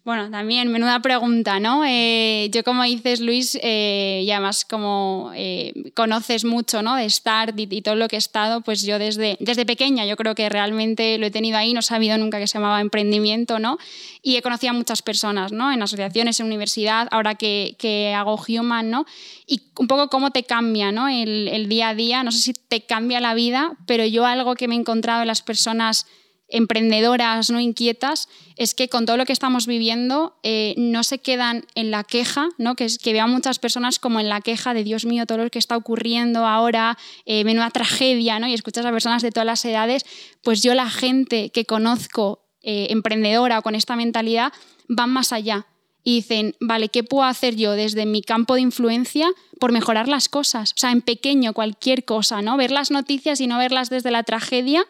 Bueno, 0.07 0.31
también, 0.31 0.71
menuda 0.71 1.01
pregunta, 1.01 1.59
¿no? 1.59 1.83
Eh, 1.85 2.49
yo, 2.53 2.63
como 2.63 2.83
dices, 2.83 3.19
Luis, 3.19 3.59
eh, 3.61 4.21
y 4.23 4.31
además 4.31 4.63
como 4.63 5.33
eh, 5.35 5.73
conoces 5.95 6.45
mucho, 6.45 6.81
¿no? 6.81 6.95
De 6.95 7.09
Start 7.09 7.59
y, 7.59 7.81
todo 7.81 7.95
lo 7.95 8.07
que 8.07 8.15
he 8.15 8.19
estado, 8.19 8.61
pues 8.61 8.83
yo 8.83 8.99
desde, 8.99 9.35
desde 9.41 9.65
pequeña, 9.65 10.05
yo 10.05 10.15
creo 10.15 10.33
que 10.33 10.47
realmente 10.47 11.17
lo 11.17 11.25
he 11.25 11.31
tenido 11.31 11.57
ahí, 11.57 11.73
no 11.73 11.81
he 11.81 11.83
sabido 11.83 12.17
nunca 12.17 12.39
que 12.39 12.47
se 12.47 12.53
llamaba 12.53 12.79
emprendimiento, 12.79 13.59
¿no? 13.59 13.79
Y 14.21 14.37
he 14.37 14.41
conocido 14.41 14.71
a 14.71 14.75
muchas 14.75 15.01
personas, 15.01 15.51
¿no? 15.51 15.73
En 15.73 15.83
asociaciones, 15.83 16.39
en 16.39 16.45
universidad, 16.45 17.09
ahora 17.11 17.35
que, 17.35 18.13
hago 18.15 18.39
Human, 18.47 18.89
¿no? 18.89 19.05
Y 19.45 19.63
un 19.77 19.87
poco 19.87 20.07
cómo 20.07 20.31
te 20.31 20.43
cambia, 20.43 20.93
¿no? 20.93 21.09
El, 21.09 21.49
el 21.49 21.67
día 21.67 21.89
a 21.89 21.95
día, 21.95 22.23
no 22.23 22.31
sé 22.31 22.39
si 22.39 22.53
te 22.53 22.79
cambia 22.85 23.19
la 23.19 23.33
vida, 23.33 23.73
pero 23.85 24.05
yo 24.05 24.25
algo 24.25 24.55
que 24.55 24.69
me 24.69 24.75
he 24.75 24.79
encontrado 24.79 25.23
en 25.23 25.27
las 25.27 25.41
personas 25.41 26.07
emprendedoras 26.49 27.49
no 27.49 27.59
inquietas 27.59 28.29
es 28.55 28.73
que 28.73 28.89
con 28.89 29.05
todo 29.05 29.17
lo 29.17 29.25
que 29.25 29.33
estamos 29.33 29.67
viviendo 29.67 30.37
eh, 30.43 30.73
no 30.77 31.03
se 31.03 31.19
quedan 31.19 31.65
en 31.75 31.91
la 31.91 32.03
queja, 32.03 32.49
¿no? 32.57 32.75
que, 32.75 32.85
es, 32.85 32.97
que 32.97 33.13
vean 33.13 33.29
muchas 33.29 33.59
personas 33.59 33.99
como 33.99 34.19
en 34.19 34.29
la 34.29 34.41
queja 34.41 34.73
de 34.73 34.83
Dios 34.83 35.05
mío, 35.05 35.25
todo 35.25 35.39
lo 35.39 35.49
que 35.49 35.59
está 35.59 35.75
ocurriendo 35.75 36.45
ahora, 36.45 36.97
eh, 37.25 37.43
menuda 37.43 37.69
tragedia, 37.69 38.39
¿no? 38.39 38.47
y 38.47 38.53
escuchas 38.53 38.85
a 38.85 38.91
personas 38.91 39.21
de 39.21 39.31
todas 39.31 39.45
las 39.45 39.63
edades, 39.65 40.05
pues 40.41 40.63
yo 40.63 40.73
la 40.73 40.89
gente 40.89 41.49
que 41.49 41.65
conozco 41.65 42.45
eh, 42.61 42.87
emprendedora 42.89 43.59
o 43.59 43.61
con 43.61 43.75
esta 43.75 43.95
mentalidad 43.95 44.53
van 44.87 45.09
más 45.09 45.33
allá 45.33 45.67
y 46.07 46.15
dicen, 46.15 46.55
vale, 46.61 46.87
¿qué 46.87 47.03
puedo 47.03 47.25
hacer 47.25 47.57
yo 47.57 47.73
desde 47.73 48.05
mi 48.05 48.21
campo 48.21 48.55
de 48.55 48.61
influencia 48.61 49.27
por 49.59 49.73
mejorar 49.73 50.07
las 50.07 50.29
cosas? 50.29 50.71
O 50.71 50.77
sea, 50.77 50.91
en 50.91 51.01
pequeño, 51.01 51.51
cualquier 51.51 52.05
cosa, 52.05 52.41
¿no? 52.41 52.55
Ver 52.55 52.71
las 52.71 52.91
noticias 52.91 53.41
y 53.41 53.47
no 53.47 53.57
verlas 53.57 53.89
desde 53.89 54.09
la 54.09 54.23
tragedia, 54.23 54.85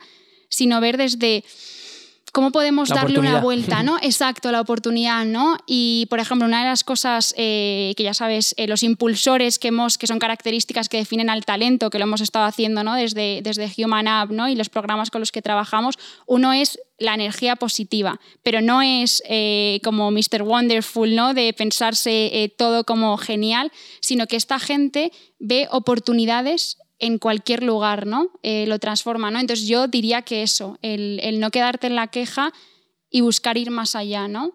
sino 0.50 0.80
ver 0.82 0.98
desde 0.98 1.44
cómo 2.38 2.52
podemos 2.52 2.90
darle 2.90 3.18
una 3.18 3.40
vuelta, 3.40 3.82
¿no? 3.82 3.98
Exacto, 4.04 4.52
la 4.52 4.62
oportunidad, 4.62 5.26
¿no? 5.26 5.58
Y, 5.66 6.06
por 6.08 6.20
ejemplo, 6.20 6.46
una 6.46 6.60
de 6.60 6.70
las 6.70 6.84
cosas 6.84 7.34
eh, 7.36 7.96
que 7.98 8.04
ya 8.04 8.14
sabes, 8.14 8.54
eh, 8.58 8.68
los 8.68 8.84
impulsores 8.84 9.58
que, 9.58 9.70
hemos, 9.70 9.98
que 9.98 10.06
son 10.06 10.20
características 10.20 10.88
que 10.88 10.98
definen 10.98 11.32
al 11.32 11.46
talento, 11.46 11.90
que 11.90 11.98
lo 11.98 12.04
hemos 12.04 12.22
estado 12.22 12.46
haciendo, 12.46 12.84
¿no? 12.84 12.94
Desde, 12.94 13.42
desde 13.42 13.72
Human 13.84 14.08
App, 14.08 14.30
¿no? 14.30 14.48
Y 14.50 14.56
los 14.56 14.70
programas 14.70 15.10
con 15.10 15.20
los 15.20 15.32
que 15.32 15.42
trabajamos, 15.42 15.96
uno 16.28 16.54
es 16.54 16.80
la 17.00 17.16
energía 17.16 17.56
positiva, 17.56 18.20
pero 18.44 18.62
no 18.62 18.84
es 18.84 19.24
eh, 19.28 19.80
como 19.84 20.12
Mr. 20.12 20.44
Wonderful, 20.44 21.16
¿no? 21.16 21.34
De 21.34 21.54
pensarse 21.54 22.54
todo 22.56 22.84
como 22.84 23.18
genial, 23.18 23.72
sino 24.00 24.28
que 24.28 24.36
esta 24.36 24.60
gente 24.60 25.12
ve 25.40 25.68
oportunidades 25.72 26.78
en 27.00 27.18
cualquier 27.20 27.64
lugar, 27.64 28.08
¿no? 28.08 28.30
Eh, 28.44 28.66
lo 28.68 28.80
transforma, 28.80 29.30
¿no? 29.32 29.40
Entonces 29.40 29.68
yo 29.68 29.88
diría 29.88 30.24
que 30.24 30.44
eso, 30.44 30.78
el, 30.82 31.40
no 31.40 31.52
quedarte 31.52 31.88
en 31.88 31.96
la 31.96 32.08
queja 32.08 32.52
y 33.10 33.22
buscar 33.22 33.58
ir 33.58 33.72
más 33.72 33.96
allá, 33.96 34.28
¿no? 34.28 34.54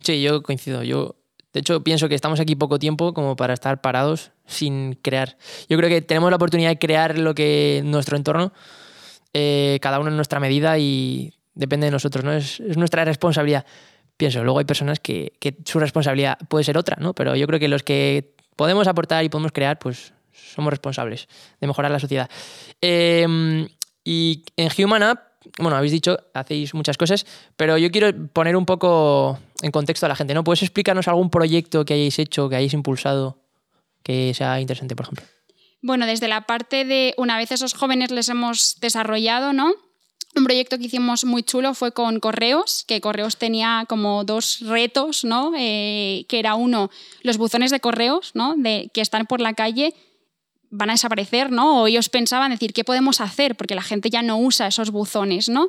Sí, 0.00 0.22
yo 0.22 0.42
coincido. 0.42 0.82
Yo, 0.82 1.16
de 1.52 1.60
hecho, 1.60 1.82
pienso 1.82 2.08
que 2.08 2.14
estamos 2.14 2.40
aquí 2.40 2.56
poco 2.56 2.78
tiempo 2.78 3.12
como 3.12 3.36
para 3.36 3.54
estar 3.54 3.80
parados 3.80 4.32
sin 4.46 4.94
crear. 4.94 5.36
Yo 5.68 5.76
creo 5.76 5.88
que 5.88 6.02
tenemos 6.02 6.30
la 6.30 6.36
oportunidad 6.36 6.70
de 6.70 6.78
crear 6.78 7.18
lo 7.18 7.34
que 7.34 7.82
nuestro 7.84 8.16
entorno, 8.16 8.52
eh, 9.32 9.78
cada 9.82 9.98
uno 10.00 10.08
en 10.08 10.16
nuestra 10.16 10.40
medida 10.40 10.78
y 10.78 11.34
depende 11.54 11.86
de 11.86 11.90
nosotros, 11.90 12.24
¿no? 12.24 12.32
Es, 12.32 12.60
nuestra 12.76 13.04
responsabilidad. 13.04 13.66
Pienso, 14.16 14.42
luego 14.42 14.60
hay 14.60 14.64
personas 14.64 14.98
que, 14.98 15.34
que 15.40 15.56
su 15.66 15.78
responsabilidad 15.78 16.38
puede 16.48 16.64
ser 16.64 16.78
otra, 16.78 16.96
¿no? 16.98 17.14
Pero 17.14 17.36
yo 17.36 17.46
creo 17.46 17.60
que 17.60 17.68
los 17.68 17.82
que 17.82 18.34
podemos 18.56 18.88
aportar 18.88 19.24
y 19.24 19.28
podemos 19.28 19.52
crear, 19.52 19.78
pues 19.78 20.14
somos 20.54 20.70
responsables 20.70 21.28
de 21.60 21.66
mejorar 21.66 21.90
la 21.90 22.00
sociedad. 22.00 22.30
Em, 22.80 23.68
y 24.04 24.44
en 24.56 24.70
Human 24.78 25.02
App, 25.02 25.26
bueno, 25.58 25.76
habéis 25.76 25.92
dicho, 25.92 26.18
hacéis 26.34 26.74
muchas 26.74 26.96
cosas, 26.96 27.26
pero 27.56 27.78
yo 27.78 27.90
quiero 27.90 28.12
poner 28.28 28.56
un 28.56 28.66
poco 28.66 29.38
en 29.62 29.70
contexto 29.70 30.06
a 30.06 30.08
la 30.08 30.16
gente, 30.16 30.34
¿no? 30.34 30.44
¿Puedes 30.44 30.62
explicarnos 30.62 31.08
algún 31.08 31.30
proyecto 31.30 31.84
que 31.84 31.94
hayáis 31.94 32.18
hecho, 32.18 32.48
que 32.48 32.56
hayáis 32.56 32.74
impulsado, 32.74 33.38
que 34.02 34.34
sea 34.34 34.60
interesante, 34.60 34.96
por 34.96 35.04
ejemplo? 35.06 35.24
Bueno, 35.82 36.06
desde 36.06 36.28
la 36.28 36.42
parte 36.42 36.84
de 36.84 37.14
una 37.16 37.38
vez 37.38 37.52
esos 37.52 37.74
jóvenes 37.74 38.10
les 38.10 38.28
hemos 38.28 38.80
desarrollado, 38.80 39.52
¿no? 39.52 39.72
Un 40.34 40.44
proyecto 40.44 40.76
que 40.76 40.84
hicimos 40.84 41.24
muy 41.24 41.42
chulo 41.42 41.72
fue 41.72 41.92
con 41.92 42.20
Correos, 42.20 42.84
que 42.86 43.00
Correos 43.00 43.38
tenía 43.38 43.86
como 43.88 44.24
dos 44.24 44.60
retos, 44.60 45.24
¿no? 45.24 45.52
Eh, 45.56 46.26
que 46.28 46.38
era 46.38 46.56
uno, 46.56 46.90
los 47.22 47.38
buzones 47.38 47.70
de 47.70 47.80
correos, 47.80 48.32
¿no? 48.34 48.54
De, 48.56 48.90
que 48.92 49.00
están 49.00 49.26
por 49.26 49.40
la 49.40 49.54
calle 49.54 49.94
van 50.76 50.90
a 50.90 50.92
desaparecer, 50.94 51.50
¿no? 51.50 51.82
O 51.82 51.86
ellos 51.86 52.08
pensaban 52.08 52.50
decir, 52.50 52.72
¿qué 52.72 52.84
podemos 52.84 53.20
hacer? 53.20 53.56
Porque 53.56 53.74
la 53.74 53.82
gente 53.82 54.10
ya 54.10 54.22
no 54.22 54.38
usa 54.38 54.66
esos 54.66 54.90
buzones, 54.90 55.48
¿no? 55.48 55.68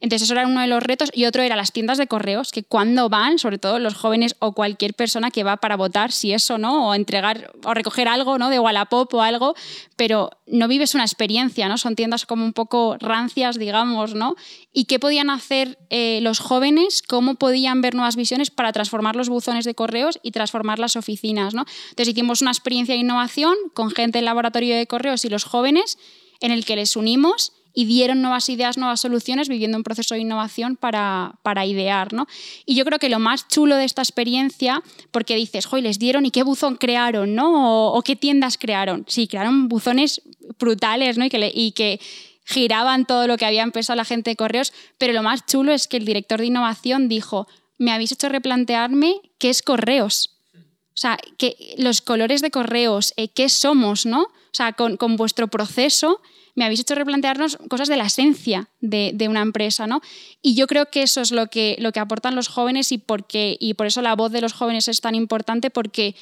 Entonces 0.00 0.26
eso 0.26 0.34
era 0.34 0.46
uno 0.46 0.60
de 0.60 0.68
los 0.68 0.82
retos 0.82 1.10
y 1.12 1.24
otro 1.24 1.42
era 1.42 1.56
las 1.56 1.72
tiendas 1.72 1.98
de 1.98 2.06
correos, 2.06 2.52
que 2.52 2.62
cuando 2.62 3.08
van, 3.08 3.38
sobre 3.38 3.58
todo 3.58 3.78
los 3.80 3.94
jóvenes 3.94 4.36
o 4.38 4.52
cualquier 4.52 4.94
persona 4.94 5.30
que 5.30 5.42
va 5.42 5.56
para 5.56 5.76
votar, 5.76 6.12
si 6.12 6.32
eso, 6.32 6.56
¿no? 6.56 6.88
O 6.88 6.94
entregar 6.94 7.50
o 7.64 7.74
recoger 7.74 8.06
algo, 8.06 8.38
¿no? 8.38 8.48
De 8.48 8.60
Wallapop 8.60 9.12
o 9.14 9.22
algo, 9.22 9.54
pero 9.96 10.30
no 10.46 10.68
vives 10.68 10.94
una 10.94 11.04
experiencia, 11.04 11.68
¿no? 11.68 11.78
Son 11.78 11.96
tiendas 11.96 12.26
como 12.26 12.44
un 12.44 12.52
poco 12.52 12.96
rancias, 13.00 13.58
digamos, 13.58 14.14
¿no? 14.14 14.36
¿Y 14.72 14.84
qué 14.84 15.00
podían 15.00 15.30
hacer 15.30 15.78
eh, 15.90 16.20
los 16.22 16.38
jóvenes? 16.38 17.02
¿Cómo 17.02 17.34
podían 17.34 17.80
ver 17.80 17.94
nuevas 17.94 18.14
visiones 18.14 18.50
para 18.50 18.72
transformar 18.72 19.16
los 19.16 19.28
buzones 19.28 19.64
de 19.64 19.74
correos 19.74 20.20
y 20.22 20.30
transformar 20.30 20.78
las 20.78 20.94
oficinas, 20.94 21.54
¿no? 21.54 21.64
Entonces 21.90 22.08
hicimos 22.14 22.40
una 22.40 22.52
experiencia 22.52 22.94
de 22.94 23.00
innovación 23.00 23.54
con 23.74 23.90
gente 23.90 24.18
del 24.18 24.26
laboratorio 24.26 24.76
de 24.76 24.86
correos 24.86 25.24
y 25.24 25.28
los 25.28 25.44
jóvenes 25.44 25.98
en 26.40 26.52
el 26.52 26.64
que 26.64 26.76
les 26.76 26.94
unimos 26.94 27.52
y 27.78 27.84
dieron 27.84 28.22
nuevas 28.22 28.48
ideas, 28.48 28.76
nuevas 28.76 29.00
soluciones, 29.00 29.48
viviendo 29.48 29.76
un 29.78 29.84
proceso 29.84 30.16
de 30.16 30.20
innovación 30.22 30.74
para, 30.74 31.36
para 31.44 31.64
idear. 31.64 32.12
¿no? 32.12 32.26
Y 32.66 32.74
yo 32.74 32.84
creo 32.84 32.98
que 32.98 33.08
lo 33.08 33.20
más 33.20 33.46
chulo 33.46 33.76
de 33.76 33.84
esta 33.84 34.02
experiencia, 34.02 34.82
porque 35.12 35.36
dices, 35.36 35.64
joy, 35.64 35.80
les 35.80 36.00
dieron 36.00 36.26
y 36.26 36.32
qué 36.32 36.42
buzón 36.42 36.74
crearon, 36.74 37.36
¿no? 37.36 37.92
O, 37.92 38.02
qué 38.02 38.16
tiendas 38.16 38.58
crearon. 38.58 39.04
Sí, 39.06 39.28
crearon 39.28 39.68
buzones 39.68 40.22
brutales, 40.58 41.18
¿no? 41.18 41.26
Y 41.26 41.28
que, 41.28 41.52
y 41.54 41.70
que 41.70 42.00
giraban 42.44 43.06
todo 43.06 43.28
lo 43.28 43.36
que 43.36 43.46
había 43.46 43.62
empezado 43.62 43.96
la 43.96 44.04
gente 44.04 44.30
de 44.30 44.34
correos, 44.34 44.72
pero 44.98 45.12
lo 45.12 45.22
más 45.22 45.46
chulo 45.46 45.70
es 45.70 45.86
que 45.86 45.98
el 45.98 46.04
director 46.04 46.40
de 46.40 46.46
innovación 46.46 47.08
dijo, 47.08 47.46
me 47.78 47.92
habéis 47.92 48.10
hecho 48.10 48.28
replantearme 48.28 49.20
qué 49.38 49.50
es 49.50 49.62
correos. 49.62 50.34
O 50.54 51.00
sea, 51.00 51.16
que 51.38 51.76
los 51.78 52.02
colores 52.02 52.40
de 52.40 52.50
correos, 52.50 53.14
eh, 53.16 53.28
qué 53.28 53.48
somos, 53.48 54.04
¿no? 54.04 54.22
O 54.22 54.54
sea, 54.58 54.72
con, 54.72 54.96
con 54.96 55.14
vuestro 55.14 55.46
proceso 55.46 56.20
me 56.58 56.64
habéis 56.64 56.80
hecho 56.80 56.96
replantearnos 56.96 57.56
cosas 57.68 57.86
de 57.86 57.96
la 57.96 58.06
esencia 58.06 58.68
de, 58.80 59.28
una 59.28 59.42
empresa, 59.42 59.86
¿no? 59.86 60.00
Y 60.42 60.56
yo 60.56 60.66
creo 60.66 60.90
que 60.90 61.02
eso 61.02 61.20
es 61.20 61.30
lo 61.30 61.46
que, 61.46 61.76
lo 61.78 61.92
que 61.92 62.00
aportan 62.00 62.34
los 62.34 62.48
jóvenes 62.48 62.90
y, 62.90 62.98
porque, 62.98 63.56
y 63.60 63.74
por 63.74 63.86
eso 63.86 64.02
la 64.02 64.16
voz 64.16 64.32
de 64.32 64.40
los 64.40 64.54
jóvenes 64.54 64.88
es 64.88 65.00
tan 65.00 65.14
importante 65.14 65.70
porque 65.70 66.16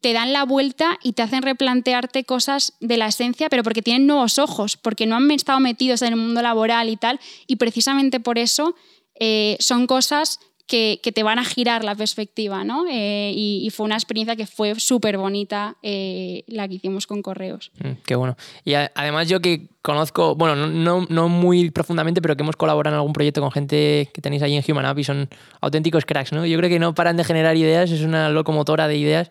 te 0.00 0.12
dan 0.12 0.32
la 0.32 0.44
vuelta 0.44 0.98
y 1.04 1.12
te 1.12 1.22
hacen 1.22 1.42
replantearte 1.42 2.24
cosas 2.24 2.72
de 2.80 2.96
la 2.96 3.06
esencia, 3.06 3.48
pero 3.48 3.62
porque 3.62 3.80
tienen 3.80 4.08
nuevos 4.08 4.40
ojos, 4.40 4.76
porque 4.76 5.06
no 5.06 5.14
han 5.14 5.30
estado 5.30 5.60
metidos 5.60 6.02
en 6.02 6.14
el 6.14 6.16
mundo 6.16 6.42
laboral 6.42 6.88
y 6.88 6.96
tal, 6.96 7.20
y 7.46 7.54
precisamente 7.54 8.18
por 8.18 8.36
eso 8.36 8.74
eh, 9.20 9.56
son 9.60 9.86
cosas 9.86 10.40
que, 10.68 11.00
te 11.14 11.22
van 11.22 11.38
a 11.38 11.44
girar 11.44 11.82
la 11.82 11.94
perspectiva, 11.94 12.62
¿no? 12.62 12.84
Eh, 12.88 13.32
y, 13.34 13.68
fue 13.70 13.86
una 13.86 13.96
experiencia 13.96 14.36
que 14.36 14.46
fue 14.46 14.78
súper 14.78 15.16
bonita 15.16 15.76
eh, 15.82 16.44
la 16.46 16.68
que 16.68 16.74
hicimos 16.74 17.06
con 17.06 17.22
Correos. 17.22 17.72
Mm, 17.82 18.02
qué 18.04 18.14
bueno. 18.14 18.36
Y 18.64 18.74
además 18.74 19.28
yo 19.28 19.40
que 19.40 19.68
conozco, 19.80 20.34
bueno, 20.34 20.54
no, 20.66 21.06
no, 21.08 21.28
muy 21.28 21.70
profundamente, 21.70 22.20
pero 22.20 22.36
que 22.36 22.42
hemos 22.42 22.56
colaborado 22.56 22.94
en 22.94 22.98
algún 22.98 23.14
proyecto 23.14 23.40
con 23.40 23.50
gente 23.50 24.10
que 24.12 24.20
tenéis 24.20 24.42
ahí 24.42 24.56
en 24.56 24.64
Human 24.68 24.84
App 24.84 24.98
y 24.98 25.04
son 25.04 25.28
auténticos 25.62 26.04
cracks, 26.04 26.32
¿no? 26.32 26.44
Yo 26.44 26.58
creo 26.58 26.68
que 26.68 26.78
no 26.78 26.94
paran 26.94 27.16
de 27.16 27.24
generar 27.24 27.56
ideas, 27.56 27.90
es 27.90 28.02
una 28.02 28.28
locomotora 28.28 28.86
de 28.86 28.98
ideas. 28.98 29.30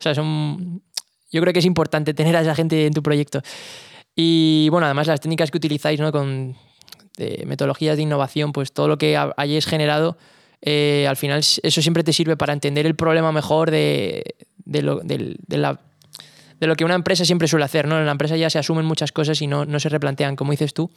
O 0.00 0.02
sea, 0.02 0.14
son... 0.14 0.82
Yo 1.30 1.40
creo 1.40 1.52
que 1.52 1.60
es 1.60 1.64
importante 1.64 2.12
tener 2.12 2.36
a 2.36 2.42
esa 2.42 2.56
gente 2.56 2.86
en 2.86 2.92
tu 2.92 3.02
proyecto. 3.02 3.40
Y 4.16 4.68
bueno, 4.70 4.86
además 4.86 5.06
las 5.06 5.20
técnicas 5.20 5.50
que 5.50 5.58
utilizáis, 5.58 6.00
¿no? 6.00 6.10
Con 6.12 6.56
metodologías 7.46 7.96
de 7.96 8.02
innovación, 8.02 8.52
pues 8.52 8.72
todo 8.72 8.88
lo 8.88 8.98
que 8.98 9.16
hayáis 9.36 9.66
generado 9.66 10.16
eh, 10.64 11.06
al 11.08 11.16
final 11.16 11.40
eso 11.40 11.82
siempre 11.82 12.04
te 12.04 12.12
sirve 12.12 12.36
para 12.36 12.52
entender 12.52 12.86
el 12.86 12.94
problema 12.94 13.32
mejor 13.32 13.72
de, 13.72 14.36
lo, 14.64 15.00
que 16.76 16.84
una 16.84 16.94
empresa 16.94 17.24
siempre 17.24 17.48
suele 17.48 17.64
hacer. 17.64 17.88
¿no? 17.88 17.98
En 17.98 18.06
la 18.06 18.12
empresa 18.12 18.36
ya 18.36 18.48
se 18.48 18.60
asumen 18.60 18.86
muchas 18.86 19.10
cosas 19.10 19.42
y 19.42 19.48
no, 19.48 19.80
se 19.80 19.88
replantean, 19.88 20.36
como 20.36 20.52
dices 20.52 20.72
tú. 20.72 20.90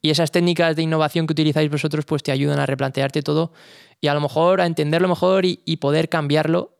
Y 0.00 0.10
esas 0.10 0.30
técnicas 0.30 0.76
de 0.76 0.82
innovación 0.82 1.26
que 1.26 1.32
utilizáis 1.32 1.70
vosotros 1.70 2.04
pues 2.04 2.22
te 2.22 2.30
ayudan 2.30 2.60
a 2.60 2.66
replantearte 2.66 3.22
todo 3.22 3.52
y 4.00 4.06
a 4.06 4.14
lo 4.14 4.20
mejor 4.20 4.60
a 4.60 4.66
entenderlo 4.66 5.08
mejor 5.08 5.44
y, 5.44 5.76
poder 5.78 6.08
cambiarlo 6.08 6.76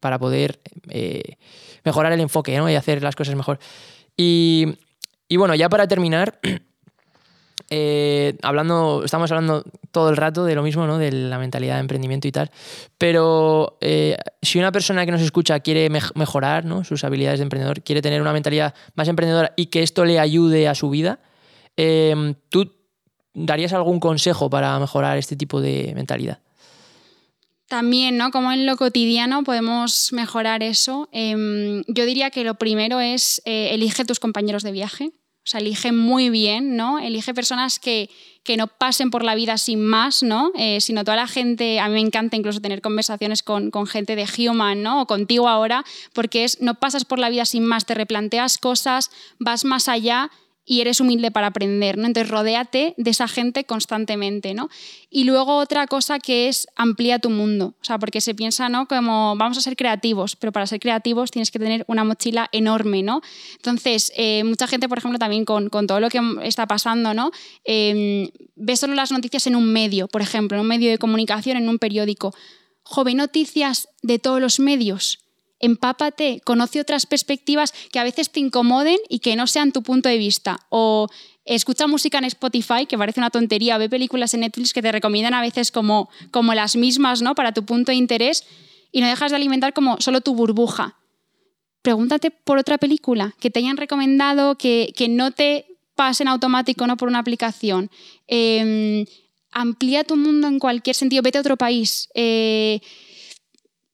para 0.00 0.18
poder 0.18 0.60
eh, 0.90 1.38
mejorar 1.84 2.12
el 2.12 2.20
enfoque 2.20 2.52
y 2.52 2.74
hacer 2.74 3.02
las 3.02 3.16
cosas 3.16 3.36
mejor. 3.36 3.58
Y, 4.16 4.66
y 5.28 5.36
bueno, 5.36 5.54
ya 5.54 5.68
para 5.70 5.88
terminar, 5.88 6.40
eh, 7.70 8.38
hablando, 8.42 9.02
estamos 9.04 9.30
hablando 9.30 9.64
todo 9.92 10.08
el 10.10 10.16
rato 10.16 10.44
de 10.44 10.54
lo 10.54 10.62
mismo, 10.62 10.86
¿no? 10.86 10.98
De 10.98 11.12
la 11.12 11.38
mentalidad 11.38 11.74
de 11.74 11.80
emprendimiento 11.80 12.26
y 12.26 12.32
tal. 12.32 12.50
Pero 12.96 13.76
eh, 13.80 14.16
si 14.40 14.58
una 14.58 14.72
persona 14.72 15.04
que 15.04 15.12
nos 15.12 15.20
escucha 15.20 15.60
quiere 15.60 15.90
mejorar 15.90 16.64
¿no? 16.64 16.84
sus 16.84 17.04
habilidades 17.04 17.40
de 17.40 17.44
emprendedor, 17.44 17.82
quiere 17.82 18.00
tener 18.00 18.22
una 18.22 18.32
mentalidad 18.32 18.74
más 18.94 19.08
emprendedora 19.08 19.52
y 19.56 19.66
que 19.66 19.82
esto 19.82 20.04
le 20.04 20.18
ayude 20.18 20.68
a 20.68 20.74
su 20.74 20.88
vida, 20.88 21.20
em, 21.76 22.34
¿tú 22.48 22.72
darías 23.34 23.72
algún 23.72 24.00
consejo 24.00 24.48
para 24.48 24.78
mejorar 24.78 25.18
este 25.18 25.36
tipo 25.36 25.60
de 25.60 25.92
mentalidad? 25.94 26.40
También, 27.68 28.16
¿no? 28.16 28.30
Como 28.30 28.50
en 28.50 28.64
lo 28.64 28.78
cotidiano 28.78 29.44
podemos 29.44 30.10
mejorar 30.14 30.62
eso. 30.62 31.10
Em, 31.12 31.82
yo 31.86 32.06
diría 32.06 32.30
que 32.30 32.42
lo 32.42 32.54
primero 32.54 32.98
es 32.98 33.42
eh, 33.44 33.74
elige 33.74 34.06
tus 34.06 34.20
compañeros 34.20 34.62
de 34.62 34.72
viaje. 34.72 35.12
O 35.44 35.50
sea, 35.50 35.60
elige 35.60 35.92
muy 35.92 36.28
bien, 36.28 36.76
¿no? 36.76 36.98
Elige 36.98 37.32
personas 37.32 37.78
que, 37.78 38.10
que 38.44 38.56
no 38.56 38.66
pasen 38.66 39.10
por 39.10 39.24
la 39.24 39.34
vida 39.34 39.56
sin 39.56 39.80
más, 39.80 40.22
¿no? 40.22 40.52
Eh, 40.56 40.80
sino 40.80 41.04
toda 41.04 41.16
la 41.16 41.26
gente, 41.26 41.80
a 41.80 41.88
mí 41.88 41.94
me 41.94 42.00
encanta 42.00 42.36
incluso 42.36 42.60
tener 42.60 42.82
conversaciones 42.82 43.42
con, 43.42 43.70
con, 43.70 43.86
gente 43.86 44.14
de 44.14 44.26
Human, 44.26 44.82
¿no? 44.82 45.02
O 45.02 45.06
contigo 45.06 45.48
ahora, 45.48 45.84
porque 46.12 46.44
es, 46.44 46.60
no 46.60 46.74
pasas 46.74 47.04
por 47.04 47.18
la 47.18 47.30
vida 47.30 47.44
sin 47.44 47.64
más, 47.64 47.86
te 47.86 47.94
replanteas 47.94 48.58
cosas, 48.58 49.10
vas 49.38 49.64
más 49.64 49.88
allá 49.88 50.30
y 50.68 50.82
eres 50.82 51.00
humilde 51.00 51.30
para 51.30 51.46
aprender, 51.46 51.96
¿no? 51.96 52.06
Entonces, 52.06 52.30
rodéate 52.30 52.92
de 52.98 53.10
esa 53.10 53.26
gente 53.26 53.64
constantemente, 53.64 54.52
¿no? 54.52 54.68
Y 55.08 55.24
luego 55.24 55.56
otra 55.56 55.86
cosa 55.86 56.18
que 56.18 56.48
es 56.48 56.68
amplía 56.76 57.18
tu 57.18 57.30
mundo, 57.30 57.74
o 57.80 57.84
sea, 57.84 57.98
porque 57.98 58.20
se 58.20 58.34
piensa, 58.34 58.68
¿no? 58.68 58.86
Como 58.86 59.34
vamos 59.36 59.56
a 59.56 59.62
ser 59.62 59.76
creativos, 59.76 60.36
pero 60.36 60.52
para 60.52 60.66
ser 60.66 60.78
creativos 60.78 61.30
tienes 61.30 61.50
que 61.50 61.58
tener 61.58 61.86
una 61.88 62.04
mochila 62.04 62.50
enorme, 62.52 63.02
¿no? 63.02 63.22
Entonces, 63.56 64.12
eh, 64.14 64.44
mucha 64.44 64.66
gente, 64.66 64.90
por 64.90 64.98
ejemplo, 64.98 65.18
también 65.18 65.46
con, 65.46 65.70
con, 65.70 65.86
todo 65.86 66.00
lo 66.00 66.10
que 66.10 66.20
está 66.42 66.66
pasando, 66.66 67.14
¿no? 67.14 67.30
Eh, 67.64 68.30
ve 68.54 68.76
solo 68.76 68.92
las 68.92 69.10
noticias 69.10 69.46
en 69.46 69.56
un 69.56 69.72
medio, 69.72 70.06
por 70.06 70.20
ejemplo, 70.20 70.58
en 70.58 70.60
un 70.60 70.68
medio 70.68 70.90
de 70.90 70.98
comunicación, 70.98 71.56
en 71.56 71.70
un 71.70 71.78
periódico. 71.78 72.34
Joven, 72.82 73.16
noticias 73.16 73.88
de 74.02 74.18
todos 74.18 74.38
los 74.38 74.60
medios 74.60 75.27
empápate, 75.60 76.40
conoce 76.44 76.80
otras 76.80 77.06
perspectivas 77.06 77.72
que 77.92 77.98
a 77.98 78.04
veces 78.04 78.30
te 78.30 78.40
incomoden 78.40 78.98
y 79.08 79.18
que 79.18 79.36
no 79.36 79.46
sean 79.46 79.72
tu 79.72 79.82
punto 79.82 80.08
de 80.08 80.18
vista. 80.18 80.60
O 80.68 81.08
escucha 81.44 81.86
música 81.86 82.18
en 82.18 82.24
Spotify, 82.24 82.86
que 82.86 82.98
parece 82.98 83.20
una 83.20 83.30
tontería, 83.30 83.78
ve 83.78 83.88
películas 83.88 84.34
en 84.34 84.40
Netflix 84.40 84.72
que 84.72 84.82
te 84.82 84.92
recomiendan 84.92 85.34
a 85.34 85.40
veces 85.40 85.72
como, 85.72 86.10
como 86.30 86.54
las 86.54 86.76
mismas, 86.76 87.22
¿no? 87.22 87.34
Para 87.34 87.52
tu 87.52 87.64
punto 87.64 87.90
de 87.90 87.96
interés 87.96 88.44
y 88.92 89.00
no 89.00 89.08
dejas 89.08 89.32
de 89.32 89.36
alimentar 89.36 89.72
como 89.72 90.00
solo 90.00 90.20
tu 90.20 90.34
burbuja. 90.34 90.96
Pregúntate 91.82 92.30
por 92.30 92.58
otra 92.58 92.78
película 92.78 93.34
que 93.40 93.50
te 93.50 93.60
hayan 93.60 93.76
recomendado, 93.76 94.56
que, 94.56 94.92
que 94.96 95.08
no 95.08 95.30
te 95.30 95.66
pasen 95.94 96.28
automático, 96.28 96.86
no 96.86 96.96
por 96.96 97.08
una 97.08 97.18
aplicación. 97.18 97.90
Em, 98.26 99.04
amplía 99.50 100.04
tu 100.04 100.16
mundo 100.16 100.46
en 100.46 100.58
cualquier 100.58 100.94
sentido, 100.94 101.22
vete 101.22 101.38
a 101.38 101.40
otro 101.40 101.56
país. 101.56 102.08
Eh, 102.14 102.80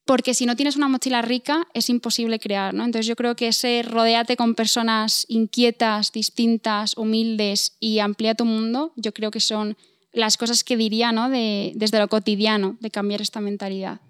porque 0.04 0.34
si 0.34 0.46
no 0.46 0.56
tienes 0.56 0.76
una 0.76 0.88
mochila 0.88 1.22
rica 1.22 1.66
es 1.72 1.88
imposible 1.88 2.38
crear, 2.38 2.74
¿no? 2.74 2.84
Entonces 2.84 3.06
yo 3.06 3.16
creo 3.16 3.36
que 3.36 3.48
ese 3.48 3.82
rodeate 3.82 4.36
con 4.36 4.54
personas 4.54 5.24
inquietas, 5.28 6.12
distintas, 6.12 6.96
humildes 6.96 7.76
y 7.80 8.00
amplía 8.00 8.34
tu 8.34 8.44
mundo, 8.44 8.92
yo 8.96 9.12
creo 9.12 9.30
que 9.30 9.40
son 9.40 9.76
las 10.12 10.36
cosas 10.36 10.62
que 10.62 10.76
diría, 10.76 11.12
¿no? 11.12 11.30
De, 11.30 11.72
desde 11.74 11.98
lo 11.98 12.08
cotidiano, 12.08 12.76
de 12.80 12.90
cambiar 12.90 13.20
esta 13.20 13.40
mentalidad. 13.40 14.00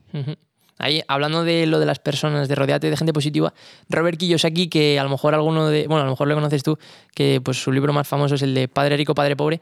Ahí, 0.78 1.02
hablando 1.06 1.44
de 1.44 1.66
lo 1.66 1.78
de 1.78 1.86
las 1.86 2.00
personas, 2.00 2.48
de 2.48 2.54
rodearte 2.56 2.90
de 2.90 2.96
gente 2.96 3.12
positiva, 3.12 3.54
Robert 3.88 4.18
Kiyosaki, 4.18 4.68
que 4.68 4.98
a 4.98 5.04
lo 5.04 5.10
mejor 5.10 5.34
alguno 5.34 5.68
de, 5.68 5.86
bueno, 5.86 6.02
a 6.02 6.04
lo 6.04 6.10
mejor 6.10 6.26
le 6.28 6.34
conoces 6.34 6.62
tú, 6.62 6.78
que 7.14 7.40
pues 7.40 7.62
su 7.62 7.70
libro 7.70 7.92
más 7.92 8.08
famoso 8.08 8.34
es 8.34 8.42
el 8.42 8.54
de 8.54 8.66
Padre 8.66 8.96
Rico, 8.96 9.14
Padre 9.14 9.36
Pobre, 9.36 9.60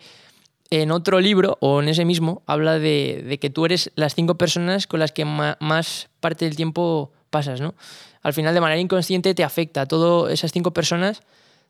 en 0.80 0.90
otro 0.90 1.20
libro, 1.20 1.58
o 1.60 1.82
en 1.82 1.88
ese 1.88 2.06
mismo, 2.06 2.42
habla 2.46 2.78
de, 2.78 3.38
que 3.40 3.50
tú 3.50 3.66
eres 3.66 3.92
las 3.94 4.14
cinco 4.14 4.36
personas 4.36 4.86
con 4.86 5.00
las 5.00 5.12
que 5.12 5.26
más 5.26 6.08
parte 6.20 6.46
del 6.46 6.56
tiempo 6.56 7.12
pasas, 7.28 7.60
¿no? 7.60 7.74
Al 8.22 8.32
final, 8.32 8.54
de 8.54 8.60
manera 8.60 8.80
inconsciente, 8.80 9.34
te 9.34 9.44
afecta. 9.44 9.84
Todo, 9.84 10.28
esas 10.28 10.52
cinco 10.52 10.72
personas 10.72 11.22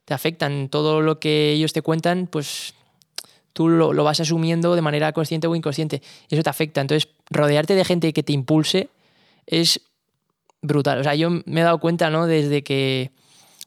te 0.05 0.15
afectan. 0.15 0.69
Todo 0.69 1.01
lo 1.01 1.19
que 1.19 1.51
ellos 1.53 1.73
te 1.73 1.83
cuentan, 1.83 2.29
pues 2.29 2.75
tú 3.53 3.69
lo, 3.69 3.93
vas 4.05 4.21
asumiendo 4.21 4.75
de 4.75 4.83
manera 4.83 5.13
consciente 5.13 5.47
o 5.47 5.57
inconsciente. 5.57 6.03
Eso 6.29 6.43
te 6.43 6.51
afecta. 6.51 6.81
Entonces, 6.81 7.09
rodearte 7.31 7.75
de 7.75 7.85
gente 7.85 8.13
que 8.13 8.23
te 8.23 8.33
impulse 8.33 8.89
es 9.47 9.81
brutal. 10.61 11.01
O 11.01 11.03
sea, 11.03 11.15
yo 11.15 11.31
me 11.31 11.61
he 11.61 11.65
dado 11.65 11.79
cuenta, 11.79 12.11
¿no? 12.11 12.27
Desde 12.27 12.63
que 12.63 13.11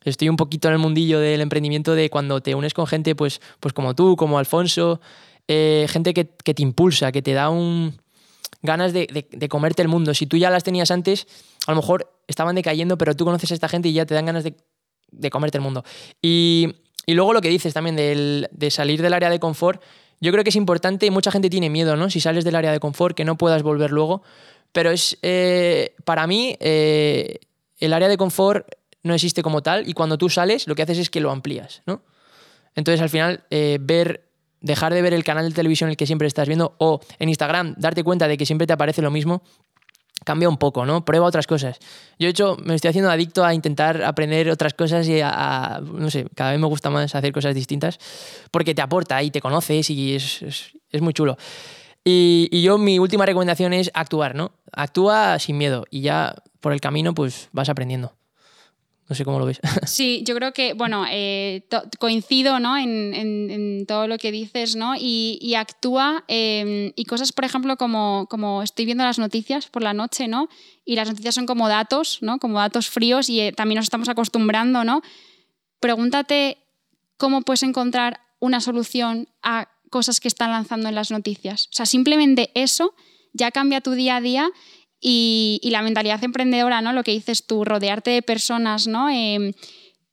estoy 0.10 0.30
un 0.30 0.38
poquito 0.38 0.68
en 0.68 0.76
el 0.76 0.80
mundillo 0.80 1.20
del 1.20 1.42
emprendimiento 1.42 1.96
de 1.96 2.10
cuando 2.10 2.42
te 2.42 2.56
unes 2.56 2.74
con 2.74 2.88
gente 2.88 3.16
pues, 3.16 3.42
pues 3.60 3.74
como 3.74 3.96
tú, 3.96 4.16
como 4.16 4.40
Alfonso, 4.40 5.02
eh, 5.48 5.86
gente 5.90 6.14
que, 6.14 6.26
te 6.26 6.62
impulsa, 6.62 7.12
que 7.12 7.22
te 7.22 7.34
da 7.34 7.50
un 7.50 7.98
ganas 8.62 8.94
de, 8.94 9.48
comerte 9.50 9.82
el 9.82 9.88
mundo. 9.88 10.14
Si 10.14 10.26
tú 10.26 10.38
ya 10.38 10.50
las 10.50 10.64
tenías 10.64 10.90
antes, 10.92 11.28
a 11.68 11.72
lo 11.72 11.78
mejor 11.78 12.12
estaban 12.28 12.56
decayendo, 12.56 12.98
pero 12.98 13.16
tú 13.16 13.26
conoces 13.26 13.52
a 13.52 13.54
esta 13.54 13.68
gente 13.68 13.90
y 13.90 13.94
ya 13.94 14.06
te 14.06 14.16
dan 14.16 14.26
ganas 14.26 14.44
de, 14.44 15.30
comerte 15.30 15.58
el 15.58 15.64
mundo. 15.64 15.84
Y, 16.22 16.76
luego 17.08 17.34
lo 17.34 17.42
que 17.42 17.50
dices 17.50 17.74
también 17.74 17.96
de 17.96 18.72
salir 18.72 19.02
del 19.02 19.14
área 19.14 19.30
de 19.30 19.40
confort, 19.40 19.82
yo 20.22 20.32
creo 20.32 20.44
que 20.44 20.50
es 20.50 20.56
importante 20.56 21.06
y 21.06 21.12
mucha 21.12 21.32
gente 21.32 21.50
tiene 21.50 21.70
miedo, 21.70 21.96
¿no? 21.96 22.10
Si 22.10 22.20
sales 22.20 22.44
del 22.44 22.56
área 22.56 22.72
de 22.72 22.80
confort, 22.80 23.16
que 23.16 23.26
no 23.26 23.38
puedas 23.38 23.64
volver 23.64 23.92
luego. 23.92 24.24
Pero 24.72 24.92
es, 24.92 25.18
eh, 25.22 25.96
para 26.04 26.28
mí, 26.28 26.56
eh, 26.60 27.40
el 27.80 27.94
área 27.94 28.08
de 28.08 28.18
confort 28.18 28.68
no 29.06 29.14
existe 29.14 29.44
como 29.44 29.62
tal 29.62 29.88
y 29.88 29.94
cuando 29.94 30.18
tú 30.18 30.30
sales 30.30 30.68
lo 30.68 30.76
que 30.76 30.82
haces 30.82 30.98
es 30.98 31.10
que 31.10 31.22
lo 31.22 31.32
amplías, 31.32 31.84
¿no? 31.86 32.02
Entonces 32.74 33.02
al 33.02 33.10
final 33.10 33.44
eh, 33.52 33.78
ver, 33.80 34.30
dejar 34.62 34.94
de 34.94 35.02
ver 35.02 35.14
el 35.14 35.24
canal 35.24 35.48
de 35.48 35.54
televisión 35.54 35.92
el 35.92 35.96
que 35.96 36.08
siempre 36.08 36.28
estás 36.28 36.48
viendo 36.48 36.76
o 36.80 37.00
en 37.20 37.30
Instagram 37.30 37.76
darte 37.78 38.04
cuenta 38.04 38.28
de 38.28 38.36
que 38.36 38.48
siempre 38.48 38.66
te 38.66 38.74
aparece 38.74 39.04
lo 39.04 39.12
mismo, 39.12 39.44
cambia 40.24 40.50
un 40.50 40.58
poco, 40.58 40.88
¿no? 40.88 41.06
Prueba 41.06 41.28
otras 41.28 41.46
cosas. 41.46 41.78
Yo, 42.18 42.26
de 42.26 42.32
hecho, 42.32 42.58
me 42.64 42.74
estoy 42.74 42.90
haciendo 42.90 43.12
adicto 43.12 43.46
a 43.46 43.54
intentar 43.54 44.04
aprender 44.04 44.50
otras 44.50 44.74
cosas 44.74 45.08
y 45.08 45.22
a, 45.22 45.80
no 45.84 46.10
sé, 46.10 46.26
cada 46.36 46.52
vez 46.52 46.60
me 46.60 46.68
gusta 46.68 46.90
más 46.90 47.14
hacer 47.14 47.32
cosas 47.32 47.54
distintas 47.54 48.00
porque 48.50 48.74
te 48.74 48.82
aporta 48.82 49.22
y 49.22 49.30
te 49.30 49.40
conoces 49.40 49.92
y 49.92 50.16
es, 50.16 50.42
es, 50.92 51.02
muy 51.02 51.14
chulo. 51.14 51.38
Y, 52.04 52.50
y, 52.52 52.64
yo, 52.64 52.80
mi 52.80 52.98
última 52.98 53.28
recomendación 53.28 53.72
es 53.74 53.92
actuar, 53.94 54.34
¿no? 54.34 54.52
Actúa 54.72 55.38
sin 55.38 55.60
miedo 55.60 55.86
y 55.92 56.02
ya 56.02 56.36
por 56.60 56.74
el 56.74 56.82
camino, 56.82 57.14
pues 57.14 57.50
vas 57.52 57.70
aprendiendo. 57.70 58.16
No 59.08 59.16
sé 59.16 59.24
cómo 59.24 59.40
lo 59.40 59.46
ves. 59.46 59.60
Sí, 59.86 60.24
yo 60.26 60.36
creo 60.36 60.52
que, 60.52 60.74
bueno, 60.74 61.06
eh, 61.10 61.68
coincido 62.00 62.60
¿no? 62.60 62.78
en, 62.78 63.14
en, 63.14 63.86
todo 63.86 64.08
lo 64.08 64.18
que 64.18 64.32
dices, 64.32 64.76
¿no? 64.76 64.96
Y, 64.96 65.38
y 65.42 65.56
actúa, 65.56 66.24
em, 66.28 66.92
y 66.96 67.06
cosas, 67.06 67.32
por 67.32 67.46
ejemplo, 67.46 67.78
como, 67.78 68.28
como 68.30 68.64
estoy 68.64 68.86
viendo 68.86 69.04
las 69.04 69.20
noticias 69.20 69.68
por 69.68 69.84
la 69.84 69.94
noche, 69.94 70.28
¿no? 70.28 70.50
Y 70.86 70.96
las 70.96 71.08
noticias 71.08 71.36
son 71.36 71.46
como 71.46 71.70
datos, 71.70 72.18
¿no? 72.22 72.40
Como 72.40 72.60
datos 72.60 72.90
fríos 72.90 73.30
y 73.30 73.42
eh, 73.42 73.52
también 73.52 73.78
nos 73.78 73.86
estamos 73.86 74.10
acostumbrando, 74.10 74.84
¿no? 74.84 75.02
Pregúntate 75.80 76.58
cómo 77.18 77.42
puedes 77.42 77.64
encontrar 77.64 78.22
una 78.40 78.60
solución 78.60 79.30
a 79.44 79.70
cosas 79.92 80.20
que 80.20 80.28
están 80.28 80.50
lanzando 80.50 80.90
en 80.90 80.96
las 80.96 81.12
noticias. 81.12 81.68
O 81.68 81.74
sea, 81.74 81.86
simplemente 81.86 82.50
eso 82.56 82.96
ya 83.34 83.52
cambia 83.52 83.82
tu 83.82 83.92
día 83.92 84.16
a 84.16 84.22
día 84.22 84.50
y, 85.02 85.60
la 85.72 85.82
mentalidad 85.82 86.24
emprendedora, 86.24 86.82
¿no? 86.82 86.94
Lo 86.94 87.04
que 87.04 87.12
dices 87.12 87.46
tú, 87.46 87.66
rodearte 87.66 88.12
de 88.12 88.22
personas, 88.22 88.88
¿no? 88.88 89.10
Em, 89.10 89.54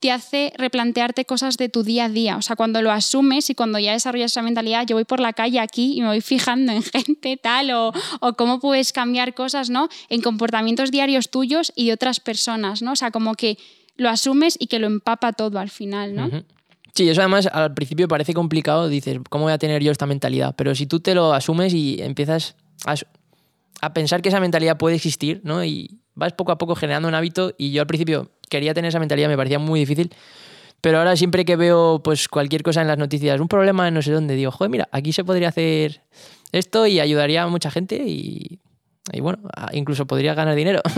te 0.02 0.10
hace 0.10 0.52
replantearte 0.56 1.24
cosas 1.24 1.56
de 1.56 1.68
tu 1.68 1.84
día 1.84 2.06
a 2.06 2.08
día. 2.08 2.36
O 2.36 2.42
sea, 2.42 2.56
cuando 2.56 2.82
lo 2.82 2.90
asumes 2.90 3.48
y 3.50 3.54
cuando 3.54 3.78
ya 3.78 3.92
desarrollas 3.92 4.32
esa 4.32 4.42
mentalidad, 4.42 4.84
yo 4.84 4.96
voy 4.96 5.04
por 5.04 5.20
la 5.20 5.32
calle 5.32 5.60
aquí 5.60 5.96
y 5.96 6.00
me 6.02 6.08
voy 6.08 6.20
fijando 6.20 6.72
en 6.72 6.82
gente 6.82 7.36
tal 7.36 7.70
o, 7.70 7.92
cómo 8.36 8.58
puedes 8.58 8.92
cambiar 8.92 9.32
cosas, 9.34 9.70
¿no? 9.70 9.88
En 10.08 10.20
comportamientos 10.20 10.90
diarios 10.90 11.30
tuyos 11.30 11.72
y 11.76 11.86
de 11.86 11.92
otras 11.92 12.18
personas, 12.18 12.82
¿no? 12.82 12.92
O 12.92 12.96
sea, 12.96 13.12
como 13.12 13.34
que 13.34 13.58
lo 13.96 14.08
asumes 14.08 14.56
y 14.58 14.66
que 14.66 14.80
lo 14.80 14.88
empapa 14.88 15.32
todo 15.32 15.60
al 15.60 15.70
final, 15.70 16.14
¿no? 16.16 16.44
Sí, 16.94 17.08
eso 17.08 17.20
además 17.20 17.46
al 17.46 17.72
principio 17.72 18.08
parece 18.08 18.34
complicado, 18.34 18.88
dices, 18.88 19.18
¿cómo 19.30 19.44
voy 19.44 19.52
a 19.52 19.58
tener 19.58 19.82
yo 19.82 19.92
esta 19.92 20.06
mentalidad? 20.06 20.54
Pero 20.56 20.74
si 20.74 20.86
tú 20.86 21.00
te 21.00 21.14
lo 21.14 21.32
asumes 21.32 21.72
y 21.72 22.02
empiezas 22.02 22.56
a 22.84 22.96
a 23.80 23.92
pensar 23.92 24.22
que 24.22 24.28
esa 24.28 24.40
mentalidad 24.40 24.76
puede 24.76 24.96
existir, 24.96 25.40
¿no? 25.44 25.64
Y 25.64 26.00
vas 26.14 26.32
poco 26.32 26.52
a 26.52 26.58
poco 26.58 26.74
generando 26.74 27.08
un 27.08 27.14
hábito 27.14 27.54
y 27.58 27.72
yo 27.72 27.80
al 27.80 27.86
principio 27.86 28.30
quería 28.48 28.74
tener 28.74 28.90
esa 28.90 28.98
mentalidad, 28.98 29.28
me 29.28 29.36
parecía 29.36 29.58
muy 29.58 29.80
difícil, 29.80 30.12
pero 30.80 30.98
ahora 30.98 31.16
siempre 31.16 31.44
que 31.44 31.56
veo 31.56 32.02
pues 32.02 32.28
cualquier 32.28 32.62
cosa 32.62 32.82
en 32.82 32.88
las 32.88 32.98
noticias, 32.98 33.40
un 33.40 33.48
problema 33.48 33.88
en 33.88 33.94
no 33.94 34.02
sé 34.02 34.12
dónde, 34.12 34.34
digo, 34.34 34.50
joder, 34.50 34.70
mira, 34.70 34.88
aquí 34.92 35.12
se 35.12 35.24
podría 35.24 35.48
hacer 35.48 36.02
esto 36.52 36.86
y 36.86 37.00
ayudaría 37.00 37.44
a 37.44 37.48
mucha 37.48 37.70
gente 37.70 37.96
y, 38.04 38.60
bueno, 39.20 39.38
incluso 39.72 40.06
podría 40.06 40.34
ganar 40.34 40.54
dinero. 40.54 40.80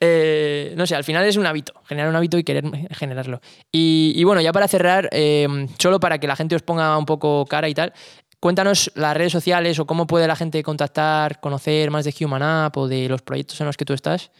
Eh, 0.00 0.74
no 0.76 0.86
sé, 0.86 0.96
al 0.96 1.04
final 1.04 1.24
es 1.24 1.36
un 1.36 1.46
hábito, 1.46 1.72
generar 1.86 2.10
un 2.10 2.16
hábito 2.16 2.36
y 2.36 2.44
querer 2.44 2.64
generarlo. 2.90 3.40
Y, 3.70 4.22
bueno, 4.24 4.40
ya 4.40 4.52
para 4.52 4.66
cerrar, 4.66 5.08
eh, 5.12 5.46
solo 5.78 6.00
para 6.00 6.18
que 6.18 6.26
la 6.26 6.36
gente 6.36 6.56
os 6.56 6.62
ponga 6.62 6.98
un 6.98 7.06
poco 7.06 7.46
cara 7.46 7.68
y 7.68 7.74
tal, 7.74 7.92
Cuéntanos 8.44 8.92
las 8.94 9.16
redes 9.16 9.32
sociales 9.32 9.78
o 9.78 9.86
cómo 9.86 10.06
puede 10.06 10.28
la 10.28 10.36
gente 10.36 10.62
contactar, 10.62 11.40
conocer 11.40 11.90
más 11.90 12.04
de 12.04 12.14
Human 12.20 12.42
App 12.42 12.76
o 12.76 12.86
de 12.86 13.08
los 13.08 13.22
proyectos 13.22 13.58
en 13.62 13.66
los 13.66 13.78
que 13.78 13.86
tú 13.86 13.94
estás. 13.94 14.30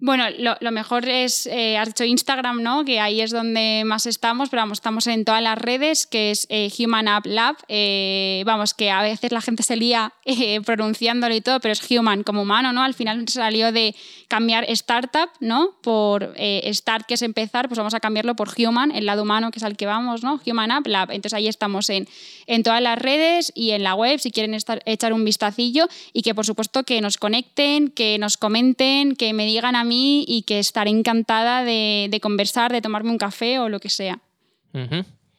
Bueno, 0.00 0.24
lo, 0.38 0.72
mejor 0.72 1.08
es, 1.08 1.46
eh, 1.46 1.78
has 1.78 1.88
dicho 1.88 2.04
Instagram, 2.04 2.62
¿no? 2.62 2.84
Que 2.84 3.00
ahí 3.00 3.20
es 3.20 3.30
donde 3.30 3.84
más 3.86 4.06
estamos, 4.06 4.48
pero 4.50 4.62
vamos, 4.62 4.78
estamos 4.78 5.06
en 5.06 5.24
todas 5.24 5.42
las 5.42 5.56
redes, 5.56 6.06
que 6.06 6.30
es 6.30 6.46
eh, 6.50 6.70
Human 6.78 7.08
App 7.08 7.26
Lab. 7.26 7.56
Eh, 7.68 8.42
vamos, 8.44 8.74
que 8.74 8.90
a 8.90 9.02
veces 9.02 9.30
la 9.32 9.40
gente 9.40 9.62
se 9.62 9.76
lía 9.76 10.12
pronunciándolo 10.64 11.34
y 11.34 11.40
todo, 11.40 11.60
pero 11.60 11.72
es 11.72 11.90
human 11.90 12.22
como 12.22 12.42
humano, 12.42 12.72
¿no? 12.72 12.82
Al 12.82 12.94
final 12.94 13.28
salió 13.28 13.72
de 13.72 13.94
cambiar 14.28 14.64
startup, 14.70 15.30
¿no? 15.40 15.76
Por 15.82 16.34
start, 16.72 17.06
que 17.06 17.14
es 17.14 17.22
empezar, 17.22 17.68
pues 17.68 17.78
vamos 17.78 17.94
a 17.94 18.00
cambiarlo 18.00 18.34
por 18.34 18.50
human, 18.58 18.90
el 18.90 19.06
lado 19.06 19.22
humano, 19.22 19.50
que 19.50 19.58
es 19.58 19.64
al 19.64 19.76
que 19.76 19.86
vamos, 19.86 20.22
¿no? 20.22 20.40
Human 20.44 20.70
App 20.70 20.86
Lab. 20.86 21.10
Entonces 21.12 21.34
ahí 21.34 21.46
estamos 21.46 21.88
en, 21.88 22.08
en 22.46 22.62
todas 22.62 22.82
las 22.82 22.98
redes 22.98 23.52
y 23.54 23.70
en 23.70 23.84
la 23.84 23.94
web, 23.94 24.18
si 24.18 24.32
quieren 24.32 24.54
estar, 24.54 24.82
echar 24.86 25.12
un 25.12 25.24
vistacillo 25.24 25.86
y 26.12 26.22
que 26.22 26.34
por 26.34 26.44
supuesto 26.44 26.82
que 26.82 27.00
nos 27.00 27.16
conecten, 27.16 27.88
que 27.88 28.18
nos 28.18 28.36
comenten, 28.36 29.14
que 29.14 29.32
me 29.32 29.46
digan 29.46 29.76
a 29.76 29.83
mí 29.84 30.24
y 30.26 30.42
que 30.42 30.58
estaré 30.58 30.90
encantada 30.90 31.64
de, 31.64 32.18
conversar, 32.22 32.72
de 32.72 32.80
tomarme 32.80 33.10
un 33.10 33.18
café 33.18 33.58
o 33.58 33.68
lo 33.68 33.80
que 33.80 33.88
sea. 33.88 34.20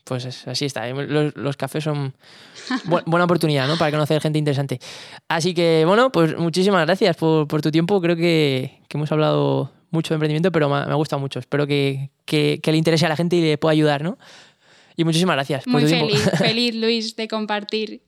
Pues 0.06 0.48
así 0.48 0.66
está. 0.66 0.88
¿eh? 0.88 0.94
Los, 0.94 1.58
cafés 1.58 1.84
son 1.84 2.14
buena 3.06 3.26
oportunidad 3.26 3.68
¿no? 3.68 3.76
para 3.76 3.90
conocer 3.90 4.22
gente 4.22 4.38
interesante. 4.38 4.80
Así 5.28 5.56
que, 5.56 5.84
bueno, 5.86 6.12
pues 6.12 6.38
muchísimas 6.38 6.86
gracias 6.86 7.18
por, 7.18 7.48
tu 7.48 7.72
tiempo. 7.72 8.00
Creo 8.00 8.16
que, 8.16 8.82
hemos 8.94 9.12
hablado 9.12 9.72
mucho 9.90 10.14
de 10.14 10.16
emprendimiento, 10.16 10.52
pero 10.52 10.70
me, 10.70 10.76
ha 10.76 10.94
gustado 10.94 11.20
mucho. 11.20 11.40
Espero 11.40 11.66
que, 11.66 12.12
le 12.32 12.78
interese 12.78 13.08
a 13.08 13.10
la 13.10 13.16
gente 13.16 13.36
y 13.36 13.42
le 13.42 13.58
pueda 13.58 13.72
ayudar, 13.72 14.04
¿no? 14.04 14.20
Y 14.96 15.04
muchísimas 15.04 15.36
gracias. 15.36 15.66
Muy 15.66 15.88
feliz, 15.88 16.22
feliz, 16.38 16.76
Luis, 16.76 17.16
de 17.16 17.28
compartir. 17.28 18.02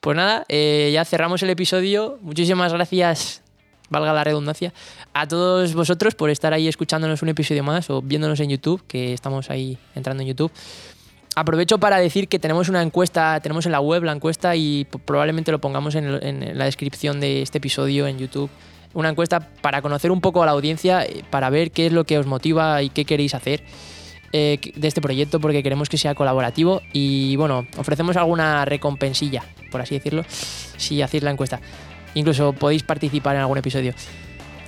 Pues 0.00 0.16
nada, 0.18 0.44
eh, 0.50 0.90
ya 0.92 1.06
cerramos 1.06 1.42
el 1.42 1.48
episodio. 1.48 2.18
Muchísimas 2.20 2.70
gracias 2.74 3.43
valga 3.90 4.12
la 4.12 4.24
redundancia, 4.24 4.72
a 5.12 5.28
todos 5.28 5.74
vosotros 5.74 6.14
por 6.14 6.30
estar 6.30 6.52
ahí 6.52 6.68
escuchándonos 6.68 7.22
un 7.22 7.28
episodio 7.28 7.62
más 7.62 7.90
o 7.90 8.02
viéndonos 8.02 8.40
en 8.40 8.50
YouTube, 8.50 8.82
que 8.86 9.12
estamos 9.12 9.50
ahí 9.50 9.78
entrando 9.94 10.22
en 10.22 10.28
YouTube. 10.28 10.52
Aprovecho 11.36 11.78
para 11.78 11.98
decir 11.98 12.28
que 12.28 12.38
tenemos 12.38 12.68
una 12.68 12.80
encuesta, 12.80 13.40
tenemos 13.40 13.66
en 13.66 13.72
la 13.72 13.80
web 13.80 14.04
la 14.04 14.12
encuesta 14.12 14.54
y 14.54 14.86
probablemente 15.04 15.50
lo 15.50 15.60
pongamos 15.60 15.96
en, 15.96 16.56
la 16.56 16.64
descripción 16.64 17.18
de 17.18 17.42
este 17.42 17.58
episodio 17.58 18.06
en 18.06 18.18
YouTube. 18.18 18.48
Una 18.92 19.08
encuesta 19.08 19.40
para 19.60 19.82
conocer 19.82 20.12
un 20.12 20.20
poco 20.20 20.44
a 20.44 20.46
la 20.46 20.52
audiencia, 20.52 21.04
eh, 21.04 21.24
para 21.30 21.50
ver 21.50 21.72
qué 21.72 21.86
es 21.86 21.92
lo 21.92 22.04
que 22.04 22.18
os 22.18 22.26
motiva 22.26 22.80
y 22.82 22.90
qué 22.90 23.04
queréis 23.04 23.34
hacer 23.34 23.64
eh, 24.32 24.60
de 24.76 24.86
este 24.86 25.00
proyecto, 25.00 25.40
porque 25.40 25.64
queremos 25.64 25.88
que 25.88 25.98
sea 25.98 26.14
colaborativo 26.14 26.80
y 26.92 27.34
bueno, 27.34 27.66
ofrecemos 27.78 28.16
alguna 28.16 28.64
recompensilla, 28.64 29.44
por 29.72 29.80
así 29.80 29.96
decirlo, 29.96 30.24
si 30.76 31.02
hacéis 31.02 31.24
la 31.24 31.32
encuesta. 31.32 31.60
Incluso 32.14 32.52
podéis 32.52 32.82
participar 32.82 33.36
en 33.36 33.42
algún 33.42 33.58
episodio. 33.58 33.92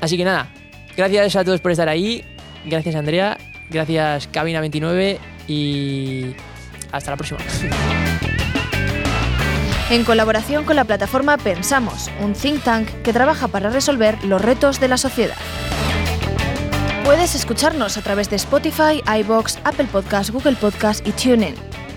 Así 0.00 0.16
que 0.16 0.24
nada, 0.24 0.48
gracias 0.96 1.36
a 1.36 1.44
todos 1.44 1.60
por 1.60 1.72
estar 1.72 1.88
ahí. 1.88 2.24
Gracias 2.64 2.94
Andrea, 2.94 3.38
gracias 3.70 4.30
Cabina29 4.32 5.18
y 5.48 6.34
hasta 6.92 7.12
la 7.12 7.16
próxima. 7.16 7.40
En 9.88 10.02
colaboración 10.02 10.64
con 10.64 10.74
la 10.74 10.84
plataforma 10.84 11.38
Pensamos, 11.38 12.10
un 12.20 12.32
think 12.32 12.60
tank 12.64 12.88
que 13.04 13.12
trabaja 13.12 13.46
para 13.46 13.70
resolver 13.70 14.22
los 14.24 14.42
retos 14.42 14.80
de 14.80 14.88
la 14.88 14.96
sociedad. 14.96 15.36
Puedes 17.04 17.36
escucharnos 17.36 17.96
a 17.96 18.02
través 18.02 18.28
de 18.28 18.34
Spotify, 18.34 19.00
iBox, 19.20 19.60
Apple 19.62 19.86
Podcasts, 19.92 20.32
Google 20.32 20.56
Podcasts 20.56 21.06
y 21.06 21.12
TuneIn. 21.12 21.54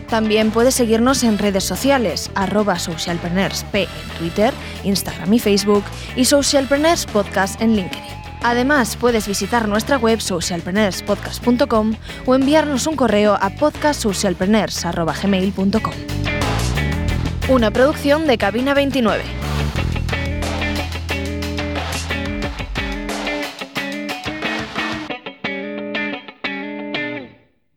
También 0.10 0.52
puedes 0.52 0.76
seguirnos 0.76 1.24
en 1.24 1.38
redes 1.38 1.64
sociales, 1.64 2.30
arroba 2.34 2.80
socialpreneursp 2.80 3.76
en 3.76 3.88
Twitter, 4.18 4.54
Instagram 4.84 5.34
y 5.34 5.40
Facebook 5.40 5.84
y 6.16 6.26
Socialpreneurs 6.26 7.06
Podcast 7.06 7.62
en 7.62 7.76
LinkedIn. 7.76 8.20
Además, 8.42 8.96
puedes 8.96 9.28
visitar 9.28 9.68
nuestra 9.68 9.98
web 9.98 10.22
socialpreneurspodcast.com 10.22 11.96
o 12.26 12.36
enviarnos 12.36 12.88
un 12.88 12.96
correo 12.96 13.38
a 13.40 13.50
podcastsocialpreneurs.gmail.com. 13.50 15.94
Una 17.50 17.70
producción 17.72 18.28
de 18.28 18.38
Cabina 18.38 18.74
29. 18.74 19.49